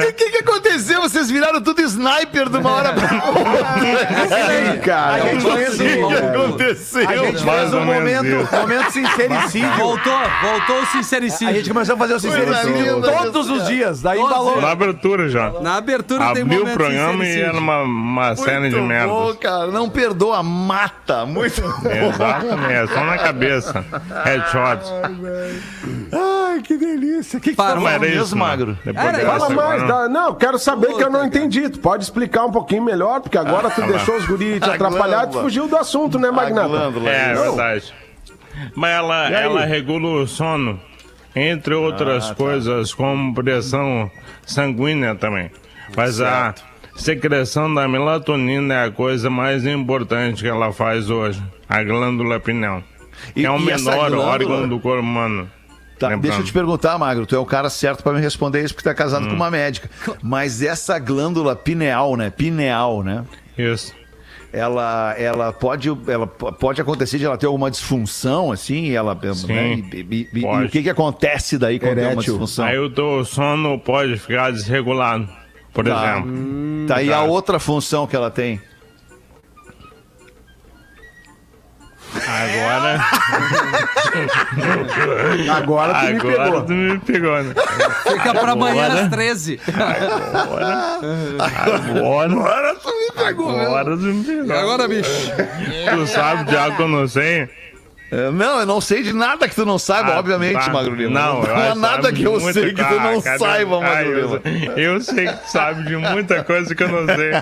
[0.08, 1.00] O que, que aconteceu?
[1.02, 4.76] Vocês viraram tudo sniper de uma hora pra outra.
[4.84, 7.08] Cara, A gente fez O que um, aconteceu?
[7.08, 9.70] a gente fez um momento, sincericídio.
[9.76, 11.48] Voltou, voltou o sincericídio.
[11.48, 14.00] A gente começou a fazer o sincericídio linda, todos os dias.
[14.00, 14.60] Daí embalou.
[14.60, 15.50] na abertura já.
[15.60, 19.08] Na abertura tem Abriu o momento programa e era uma, uma série de Muito merda.
[19.08, 19.66] bom, cara.
[19.68, 21.26] Não perdoa, mata.
[21.26, 21.90] Muito bom.
[21.90, 23.84] Exatamente, só na cabeça.
[24.24, 24.92] Headshots.
[26.12, 27.38] Ai, que delícia.
[27.38, 28.44] O que, que Para, tá falando isso, mesmo, né?
[28.44, 28.78] Magro?
[28.86, 31.68] Era Fala mais, dá- não, quero saber que eu não entendi.
[31.68, 34.74] Tu pode explicar um pouquinho melhor, porque agora tu Ah, deixou os guris te A
[34.74, 35.42] atrapalhar, tu glândula.
[35.44, 36.68] fugiu do assunto, né, Magnata?
[36.68, 37.10] glândula.
[37.10, 37.42] É, isso.
[37.42, 37.94] verdade.
[38.74, 40.80] Mas ela, E ela regula o sono,
[41.34, 44.10] entre outras coisas, como pressão
[44.46, 45.50] sanguínea também.
[45.94, 46.54] Mas a
[46.96, 51.42] secreção da melatonina é a coisa mais importante que ela faz hoje.
[51.68, 52.82] A glândula pineal.
[53.34, 55.50] E- é o e menor glândula- órgão do corpo humano.
[55.98, 57.24] Tá, deixa eu te perguntar, Magro.
[57.24, 59.28] Tu é o cara certo pra me responder isso porque tu é casado Hum.
[59.30, 59.88] com uma médica.
[60.22, 62.28] Mas essa glândula pineal, né?
[62.28, 63.24] Pineal, né?
[63.56, 63.94] Isso.
[64.52, 69.46] Ela, ela pode, ela pode acontecer de ela ter alguma disfunção, assim, e ela, Sim,
[69.46, 69.74] né?
[69.74, 70.66] E, e- e- e pode.
[70.66, 72.64] o que que acontece daí quando tem uma disfunção?
[72.64, 75.28] Aí o teu sono pode ficar desregulado,
[75.74, 76.12] por Tá.
[76.18, 76.32] exemplo.
[76.88, 77.22] Tá aí a Tá.
[77.24, 78.60] outra função que ela tem.
[82.16, 83.00] Agora.
[85.56, 86.62] Agora tu me Agora pegou.
[86.64, 87.54] tu me pegou, né?
[88.04, 89.60] Fica pra amanhã Agora- às 13.
[90.34, 90.98] Agora.
[92.24, 93.60] Agora tu me pegou.
[93.60, 94.56] Agora tu me pegou.
[94.56, 95.32] Agora, bicho.
[95.94, 97.48] Tu sabe de algo que eu não sei?
[98.10, 100.70] É, Não, eu não sei de nada que tu não saiba, Ah, obviamente, tá.
[100.72, 101.10] Magro Lima.
[101.20, 104.12] Não, eu há nada que eu sei que tu não Ah, cara, saiba, ah, Magro
[104.12, 104.72] eu, Lima.
[104.76, 107.32] eu sei que tu sabe de muita coisa que eu não sei.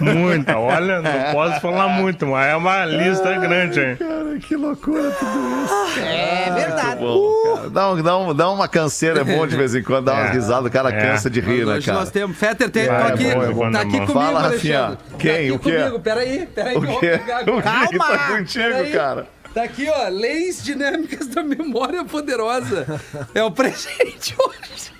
[0.00, 0.58] Muita.
[0.58, 3.96] Olha, não posso falar muito, mas é uma lista grande, hein?
[3.96, 6.00] Cara, que loucura tudo isso.
[6.00, 7.00] É verdade.
[7.00, 7.70] Bom, cara.
[7.70, 10.30] Dá, um- dá, um- dá uma canseira, é bom de vez em quando, dá umas
[10.30, 10.32] É.
[10.32, 10.92] risadas, o cara É.
[11.00, 11.98] cansa de rir, né, Hoje cara?
[12.00, 12.36] nós temos.
[12.36, 14.72] Fetter, tem, tô É, aqui, é bom, é bom, tá é aqui comigo, Fala, Alexandre.
[14.72, 14.98] Rafinha.
[15.18, 15.30] Quem?
[15.32, 15.76] Tá aqui O quê?
[15.78, 16.00] comigo.
[16.00, 16.74] Peraí, peraí.
[16.74, 17.10] eu O quê?
[17.18, 19.26] que que tá contigo, cara?
[19.54, 22.86] Tá aqui, ó, leis dinâmicas da memória poderosa.
[23.34, 24.92] É o presente hoje.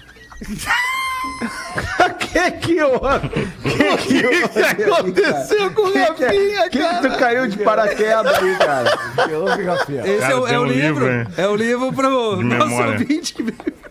[2.19, 3.29] que que houve?
[3.63, 8.99] Que que, que aconteceu com o Rafinha, que, que tu caiu de paraquedas aí, cara?
[9.29, 10.03] Que houve, Rafinha?
[10.07, 11.07] Esse Cara, é, o- tem é o livro.
[11.09, 12.11] livro, é o livro pro
[12.43, 12.93] nosso memória.
[12.93, 13.82] ouvinte que veio.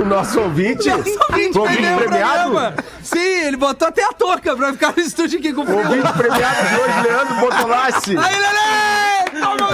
[0.00, 2.74] O nosso ouvinte, Nosso ouvinte o vai ouvinte o premiado, programa.
[3.02, 5.78] Sim, ele botou até a touca pra ficar no estúdio aqui com o o frio.
[5.78, 8.16] ouvinte premiado de hoje, Leandro Botolassi.
[8.16, 9.40] Aí, Lelê!
[9.40, 9.68] Toma,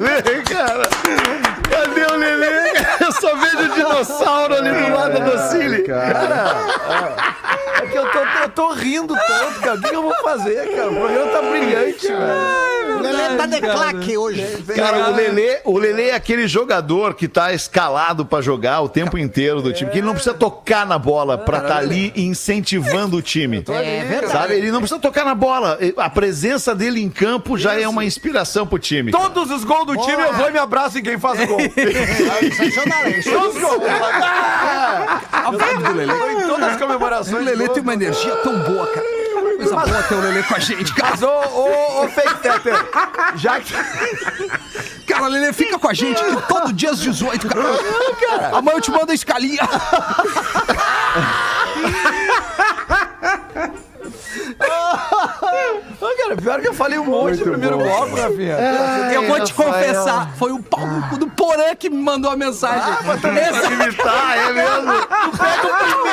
[0.00, 0.88] Lelê, cara.
[1.70, 2.72] Cadê o Lelê?
[3.00, 5.84] Eu só vejo o dinossauro ali do lado da Docile.
[7.82, 9.76] É que eu tô, eu tô rindo tanto, cara.
[9.76, 10.90] O que, que eu vou fazer, cara?
[10.90, 12.75] O programa tá brilhante, velho.
[12.86, 14.64] O Lelê tá de claque hoje.
[14.74, 19.18] Cara, o Lelê, o Lelê é aquele jogador que tá escalado pra jogar o tempo
[19.18, 23.22] inteiro do time, que ele não precisa tocar na bola pra estar ali incentivando o
[23.22, 23.64] time.
[23.68, 24.32] É verdade.
[24.32, 24.54] Sabe?
[24.54, 25.78] Ele não precisa tocar na bola.
[25.96, 29.10] A presença dele em campo já é uma inspiração pro time.
[29.10, 31.58] Todos os gols do time eu vou e me abraço em quem faz o gol.
[32.56, 33.30] Sensacional, é isso.
[33.30, 33.82] Todos os gols.
[35.32, 36.12] A vibe do Lelê.
[36.12, 37.44] Tô em todas as O comemorações.
[37.44, 39.25] Lelê tem uma energia tão boa, cara.
[39.56, 41.10] Coisa boa ter o Lelê com a gente, cara.
[41.10, 42.74] Mas, ô, ô, ô, Fake Fetter,
[43.36, 43.72] já que...
[45.06, 48.56] Cara, o Lelê fica com a gente aqui todo dia às 18, cara.
[48.56, 49.62] Amanhã eu te mando a escalinha.
[56.00, 58.56] Ô, cara, pior que eu falei um monte no primeiro bloco, Rafinha.
[59.14, 59.72] eu vou te Rafael.
[59.72, 62.92] confessar, foi o pau no cu do Porã que me mandou a mensagem.
[62.92, 64.92] Esse imitar, é mesmo?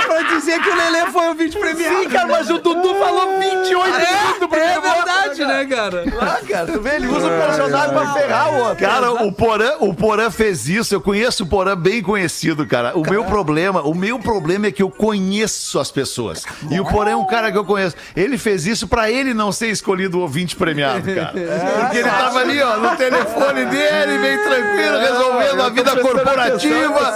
[0.08, 1.96] pra dizer que o Lelê foi o vídeo premiado.
[2.04, 4.96] Sim, cara, mas o Dudu falou 28 minutos do É, primeiro é bloco.
[4.96, 6.04] verdade, né, né, cara?
[6.22, 8.78] Ah, cara, tu vê, ele usa o personagem pra ferrar o outro.
[8.86, 10.94] Cara, o Porã, o Porã fez isso.
[10.96, 12.98] Eu conheço o Porã bem conhecido, cara.
[12.98, 16.44] O meu problema, o meu problema é que eu conheço as pessoas.
[16.70, 17.96] E o Porã é um cara que eu conheço.
[18.16, 21.34] Ele fez isso pra ele não ser escolhido o ouvinte premiado, cara.
[21.82, 27.14] Porque ele tava ali, ó, no telefone dele, bem tranquilo, resolvendo a vida corporativa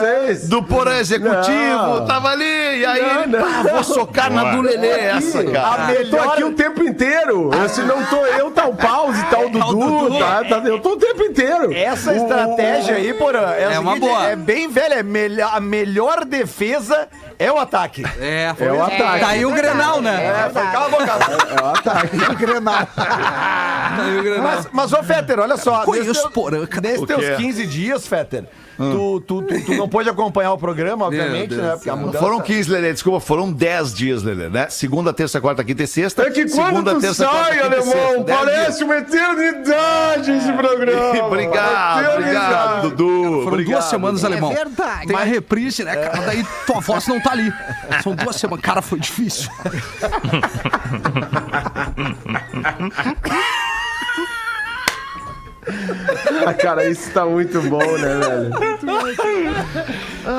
[0.47, 1.97] do Porã executivo.
[1.97, 2.05] Não.
[2.05, 5.85] Tava ali, e aí Não, ele, pá, vou socar na do Lelê essa, A cara.
[5.87, 6.01] melhor...
[6.01, 7.49] Eu tô aqui o tempo inteiro.
[7.69, 10.97] Se não tô eu, tá o Pause, tá o Dudu, tá, tá- eu tô o
[10.97, 11.73] tempo inteiro.
[11.73, 14.27] Essa estratégia aí, Porã, é, É uma seguinte, boa.
[14.29, 14.95] É bem velha.
[14.95, 17.07] É melhor, a melhor defesa
[17.39, 18.03] é o ataque.
[18.19, 19.19] É, É o ataque.
[19.19, 20.25] Tá aí o Grenal, né?
[20.25, 21.11] É, foi, cala a boca.
[21.49, 22.17] É o ataque.
[22.35, 22.87] Grenal.
[22.95, 24.43] Tá aí o Grenal.
[24.43, 25.83] Mas, mas, ô, Fetter, olha só.
[25.83, 26.81] Conheço nesse teu- Porã, cara.
[26.81, 27.35] Nesses O teus quê?
[27.37, 28.45] 15 dias, Fetter,
[28.77, 31.71] tu, tu, tu, tu não pôde acompanhar o programa, obviamente, né?
[31.73, 32.19] Porque a mudança...
[32.19, 34.67] Foram 15, Lelê, desculpa, foram 10 dias, Lelê, né?
[34.69, 36.23] Segunda, terça, quarta, quinta e sexta.
[36.23, 41.17] É que quando Segunda, tu terça, quarta, sai, quinta alemão, parece uma eternidade esse programa.
[41.27, 42.17] Obrigado, Eternidade.
[42.17, 43.07] obrigado, Dudu.
[43.07, 43.73] Foram obrigado.
[43.73, 44.53] duas semanas, alemão.
[44.53, 45.07] verdade.
[45.07, 46.25] Tem a reprise, né, cara?
[46.25, 47.51] Daí tua voz não tá ali.
[48.03, 48.63] São duas semanas.
[48.63, 49.49] Cara, foi difícil.
[56.45, 58.51] Ah, cara, isso tá muito bom, né, velho?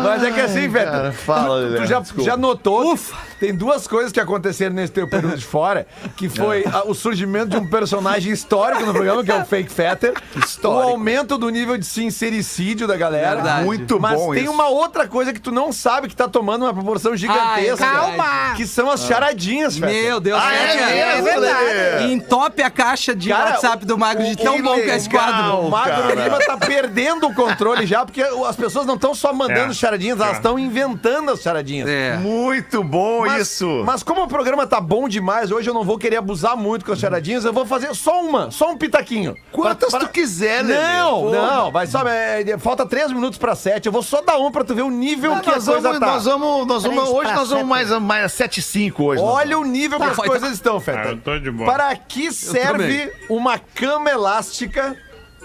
[0.02, 1.80] Mas é que assim, Cara, fala, Lelê.
[1.80, 2.96] Tu já, já notou?
[2.96, 5.86] que Tem duas coisas que aconteceram nesse teu período de fora,
[6.16, 9.70] que foi a- o surgimento de um personagem histórico no programa, que é o Fake
[9.72, 10.12] Fetter.
[10.36, 10.88] Histórico.
[10.88, 13.36] O aumento do nível de sincericídio da galera.
[13.36, 13.64] Verdade.
[13.64, 14.52] Muito Mas bom tem isso.
[14.52, 17.84] uma outra coisa que tu não sabe que tá tomando uma proporção gigantesca.
[17.86, 18.54] Ai, calma!
[18.56, 20.02] Que são as charadinhas, Fetter.
[20.04, 21.22] Meu Deus, Ah, né, é cara?
[21.22, 22.12] mesmo, Lelê?
[22.12, 25.60] Entope a caixa de Cara, WhatsApp do Magro de tão bom que é esse quadro.
[25.66, 26.14] O Magro cara.
[26.24, 29.74] Lima tá perdendo o controle já, porque as pessoas não estão só mandando É.
[29.74, 30.36] charadinhas, elas É.
[30.36, 31.88] estão inventando as charadinhas.
[31.88, 32.16] É.
[32.16, 33.82] Muito bom Mas, isso.
[33.84, 36.92] mas como o programa tá bom demais, hoje eu não vou querer abusar muito com
[36.92, 39.34] as charadinhas, eu vou fazer só uma, só um pitaquinho.
[39.52, 40.80] Quantas Pra- tu quiser, Lelê.
[40.98, 41.30] Não, Pô.
[41.30, 42.06] não, vai só.
[42.06, 43.86] é, é, falta três minutos pra sete.
[43.86, 45.80] Eu vou só dar um pra tu ver o nível Não, que a nós, coisa
[45.80, 46.06] vamos, tá.
[46.06, 47.88] nós vamos, nós vamos, Três hoje pra nós vamos sete.
[47.90, 49.22] mais, mais 7 e 5 hoje.
[49.22, 50.54] Olha o nível que Tá, as vai, coisas tá.
[50.54, 51.08] estão, Ah, Feta.
[51.08, 51.70] eu tô de boa.
[51.70, 54.96] Para que serve uma cama elástica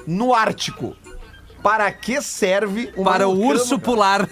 [0.07, 0.95] no Ártico?
[1.64, 4.28] Para que serve uma Para o urso pular.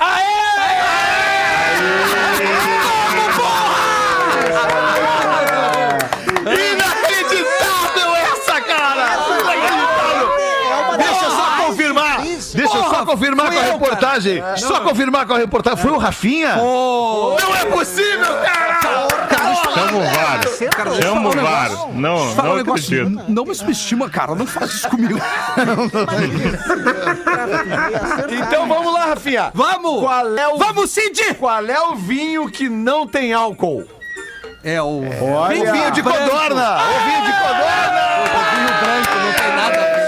[6.82, 9.15] Inacreditável essa, cara!
[9.39, 10.97] Inacreditável!
[10.97, 12.21] Deixa eu só confirmar!
[12.21, 14.43] Deixa eu só confirmar com a eu, reportagem!
[14.57, 15.79] Só confirmar com a reportagem.
[15.79, 16.55] Foi o Rafinha?
[16.57, 19.11] Não é possível, cara!
[19.74, 20.41] Chama o VAR.
[21.01, 21.69] Chama o VAR.
[21.93, 23.09] Não, não um acredito.
[23.28, 24.36] Não me subestima, cara.
[24.36, 25.19] Não faz isso comigo.
[28.30, 29.51] Então vamos lá, Rafinha.
[29.53, 30.01] Vamos!
[30.01, 31.34] Qual é o Vamos, Cid!
[31.36, 33.84] Qual é o vinho que não tem álcool?
[34.63, 36.19] É o O vinho de branco.
[36.19, 36.78] codorna!
[36.78, 38.01] O vinho de codorna!
[38.53, 40.00] vinho branco, não tem nada.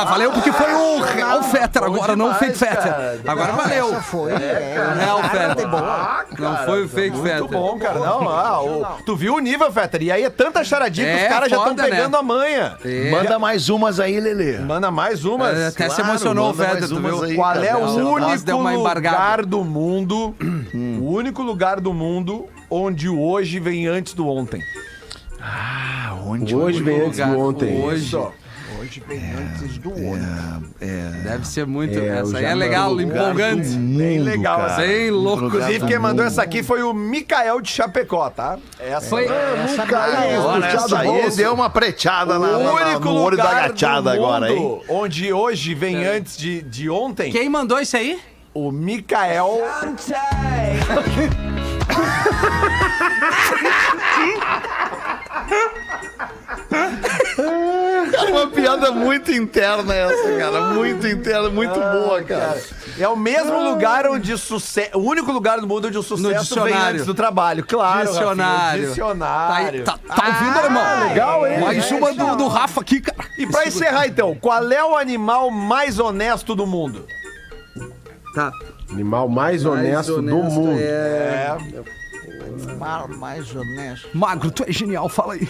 [0.00, 3.20] Ah, valeu porque foi o Real Fetter agora, não o Fake Fetter.
[3.26, 3.88] Agora valeu.
[3.92, 4.32] Essa foi.
[4.32, 5.68] O É, Real de Fetter.
[5.68, 6.24] boa.
[6.38, 7.48] Não foi o Fake Muito Fetter.
[7.48, 7.98] bom, cara.
[7.98, 10.02] Não, ah, o- tu viu o nível, Fetter?
[10.02, 11.82] E aí é tanta charadinha que É, os caras já estão né?
[11.84, 12.76] pegando a manha.
[12.84, 13.10] É.
[13.10, 14.58] Manda mais umas aí, Lelê.
[14.58, 15.56] Manda mais umas.
[15.56, 17.22] É, Até se Claro, emocionou o Fetter, tu umas viu?
[17.24, 20.34] aí, Qual é o único lugar do mundo,
[21.00, 24.60] o único lugar do mundo onde o hoje vem antes do ontem?
[26.28, 27.80] Onde Hoje vem antes do ontem.
[27.82, 28.18] Hoje.
[28.86, 30.72] Hoje vem antes do outro.
[31.24, 31.98] Deve ser muito.
[31.98, 33.70] É, essa aí é legal, empolgante.
[33.70, 34.74] Bem legal, cara.
[34.74, 34.82] assim.
[34.86, 35.46] Bem louco.
[35.46, 38.56] Inclusive, quem mandou essa aqui foi o Mikael de Chapecó, tá?
[38.78, 39.26] Essa Foi.
[39.26, 41.36] Essa Caiu, Agora puxado essa aí bolso.
[41.36, 44.60] deu uma preteada na, o na, no olho da gachada agora, hein?
[44.60, 48.20] mundo onde hoje vem antes de, de ontem, Quem mandou isso aí?
[48.54, 49.62] o Mikael
[58.32, 60.60] uma piada muito interna essa, cara.
[60.74, 62.60] Muito interna, muito boa, cara.
[62.98, 64.90] é o mesmo lugar onde sucesso.
[64.98, 66.94] O único lugar do mundo onde o sucesso vem dicionário.
[66.94, 67.64] antes do trabalho.
[67.66, 68.08] Claro.
[68.08, 68.88] Dicionário.
[68.88, 69.84] Rafinha, Tá, aí, dicionário.
[69.84, 71.08] tá, tá ouvindo, irmão?
[71.08, 71.60] legal, hein?
[71.60, 73.28] Mais uma do, do Rafa aqui, cara.
[73.38, 77.06] E pra encerrar, então, qual é o animal mais honesto do mundo?
[78.34, 78.50] Tá.
[78.90, 80.78] Animal mais honesto, do mundo.
[80.78, 81.56] É.
[82.78, 84.08] Mar mais honesto.
[84.14, 85.48] Magro, tu é genial, fala aí.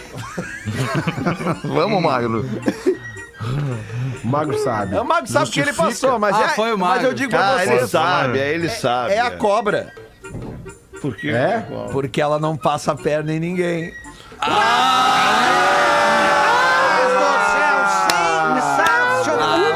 [1.63, 2.45] Vamos, Magro.
[4.23, 4.95] O Magro sabe.
[4.95, 7.07] É o Mago sabe que ele passou, mas, Ah, é, foi o mas Magro.
[7.07, 7.89] eu digo pra Ah, ele vocês.
[7.91, 9.13] sabe, aí ele sabe.
[9.13, 9.93] É a cobra.
[11.01, 11.29] Por quê?
[11.29, 11.65] É?
[11.91, 13.93] Porque ela não passa a perna em ninguém.
[14.39, 14.49] Ah,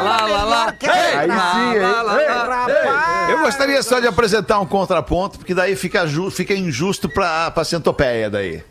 [0.03, 0.73] lá, lá, lá.
[0.81, 1.81] Aí sim, hein?
[3.51, 8.29] Gostaria só de apresentar um contraponto, porque daí fica, ju- fica injusto pra, pra centopeia
[8.29, 8.63] daí.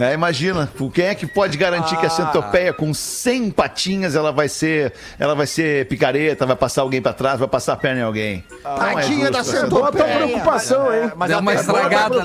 [0.00, 4.48] É, imagina, quem é que pode garantir que a centopeia com 100 patinhas ela vai
[4.48, 8.04] ser, ela vai ser picareta, vai passar alguém pra trás, vai passar a perna em
[8.04, 8.44] alguém?
[8.62, 10.16] Não é Tadinha da justo, Boa centopeia.
[10.18, 11.10] preocupação, hein?
[11.16, 12.20] Mas Deu uma estragada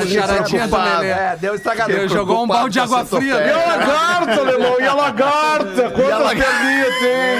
[0.00, 0.76] fiquei charadinha do.
[0.78, 1.08] Lelê.
[1.10, 1.92] É, deu estragada.
[1.92, 3.34] Ele jogou um balde de água fria.
[3.34, 5.90] E a lagarta, alemão, e a lagarta?
[5.90, 7.38] Quantas perninhas tem?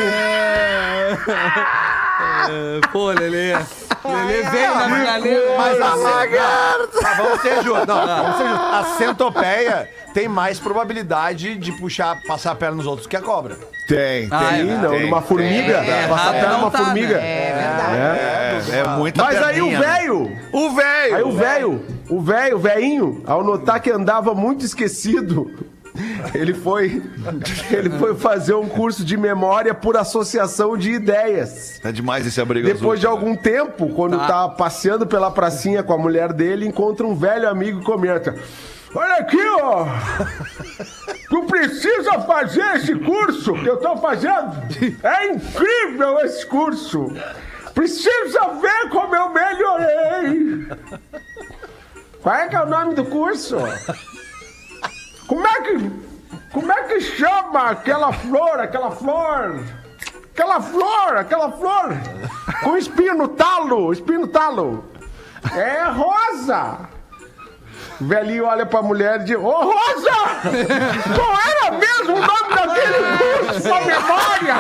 [2.49, 3.53] É, Pô, Lelê.
[4.05, 5.55] Lelê veio na finaleira.
[5.59, 6.99] Mas a lagarta.
[7.03, 7.87] Mas vamos ser justos.
[7.87, 8.73] Não, vamos ser justos.
[8.75, 13.57] A centopeia tem mais probabilidade de puxar, passar a perna nos outros que a cobra.
[13.87, 14.29] Tem, tem.
[14.31, 15.73] Ah, é, Não, tem, numa formiga.
[15.79, 17.19] É, passar a errado perna não numa tá, formiga.
[17.19, 17.49] né?
[17.49, 18.73] É verdade.
[18.73, 19.87] É, é muita Mas aí o perninha, né?
[19.99, 21.17] velho, O velho!
[21.17, 25.51] aí o velho, o velho, o velhinho, ao notar que andava muito esquecido,
[26.35, 27.03] ele foi,
[27.71, 31.79] ele foi fazer um curso de memória por associação de ideias.
[31.83, 34.27] Tá demais esse abrigo Depois de azul, algum tempo, quando Tá.
[34.27, 38.35] tá passeando pela pracinha com a mulher dele, encontra um velho amigo e comenta:
[38.95, 39.87] Olha aqui, ó!
[41.29, 44.53] Tu precisa fazer esse curso que eu tô fazendo!
[45.03, 47.13] É incrível esse curso!
[47.75, 50.67] Precisa ver como eu melhorei!
[52.21, 53.57] Qual é que é o nome do curso?
[55.31, 55.93] Como é que.
[56.53, 59.63] Como é que chama aquela flor, aquela flor?
[60.33, 61.91] Aquela flor, aquela flor!
[62.65, 64.85] Com espinho no talo, espinho no talo!
[65.55, 66.81] É rosa!
[68.01, 70.11] O velhinho olha pra mulher e diz: Ô Rosa!
[71.15, 74.55] Qual era mesmo o nome daquele curso sua memória?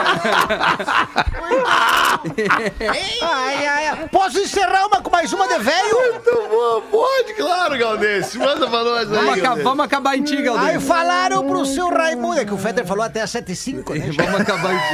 [3.22, 4.08] Ai, ai, ai.
[4.12, 5.96] Posso encerrar uma com mais uma de velho?
[6.12, 8.34] Muito bom, pode, claro, Galdês.
[8.36, 9.64] Manda pra nós aí, Vamos, aca- Galdês.
[9.64, 10.82] vamos acabar em ti, Aí Galdês.
[10.84, 14.10] falaram pro seu Raimundo, é que o Fetter falou até às 7 e 5, né?
[14.16, 14.84] Vamos acabar em ti.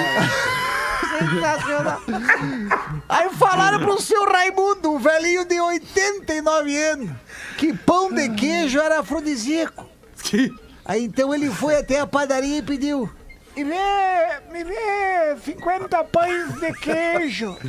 [1.31, 2.01] Sensacional.
[3.09, 7.11] Aí falaram pro seu Raimundo, um velhinho de 89 anos,
[7.57, 9.89] que pão de queijo era afrodisíaco.
[10.85, 13.11] Aí então ele foi até a padaria e pediu.
[13.57, 13.77] Me vê,
[14.53, 17.57] me vê 50 pães de queijo.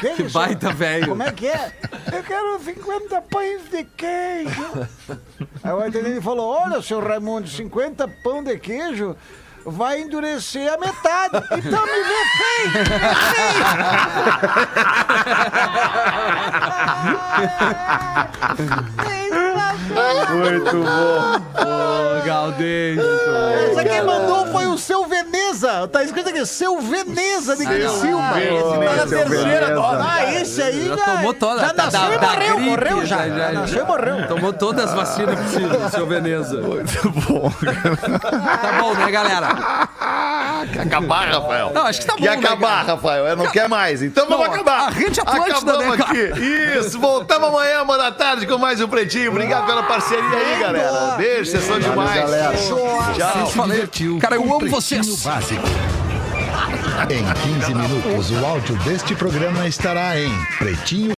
[0.00, 1.08] Que, Que baita velho.
[1.10, 1.72] Como é que é?
[2.12, 4.88] Eu quero 50 pães de queijo.
[5.62, 9.16] Aí o atendente falou: Olha, seu Raimundo, 50 pão de queijo
[9.64, 11.36] vai endurecer a metade.
[11.58, 12.72] Então me vê feio!
[20.30, 21.60] Muito bom.
[21.62, 22.98] Ô, Galdês.
[23.70, 25.86] Essa quem mandou foi o seu Veneza.
[25.88, 28.32] Tá escrito aqui, seu Veneza de Criciúma.
[28.32, 30.02] Tá na Seu terceira dose.
[30.08, 31.60] Ah, esse aí Já já, tomou toda.
[31.60, 32.54] já da- nasceu da- e da morreu.
[32.56, 33.28] gripe, morreu já.
[33.28, 34.28] já- Já nasceu e morreu.
[34.28, 36.60] Tomou todas as vacinas possíveis, seu Veneza.
[36.60, 37.50] Muito bom.
[38.20, 39.48] Tá bom, né, galera?
[40.72, 41.72] Quer acabar, Rafael?
[41.74, 42.86] Não, acho que tá bom, Quer né, acabar?
[42.86, 43.26] Rafael?
[43.26, 44.02] Eu não quer mais.
[44.02, 44.86] Então vamos acabar.
[44.86, 46.10] a Rede Atlântida, Acabamos né, cara?
[46.30, 46.78] aqui.
[46.78, 46.98] Isso.
[46.98, 49.30] Voltamos amanhã, uma da tarde, com mais um Pretinho.
[49.30, 51.14] Obrigado pela parceria aí, galera.
[51.16, 52.14] Beijo, vocês são demais.
[52.14, 52.54] galera.
[53.16, 53.46] Tchau.
[53.50, 53.88] Falei,
[54.20, 55.22] cara, eu amo vocês.
[55.22, 55.62] Básico.
[57.10, 57.24] Em
[57.60, 61.12] 15 minutos, o áudio deste programa estará em pretinho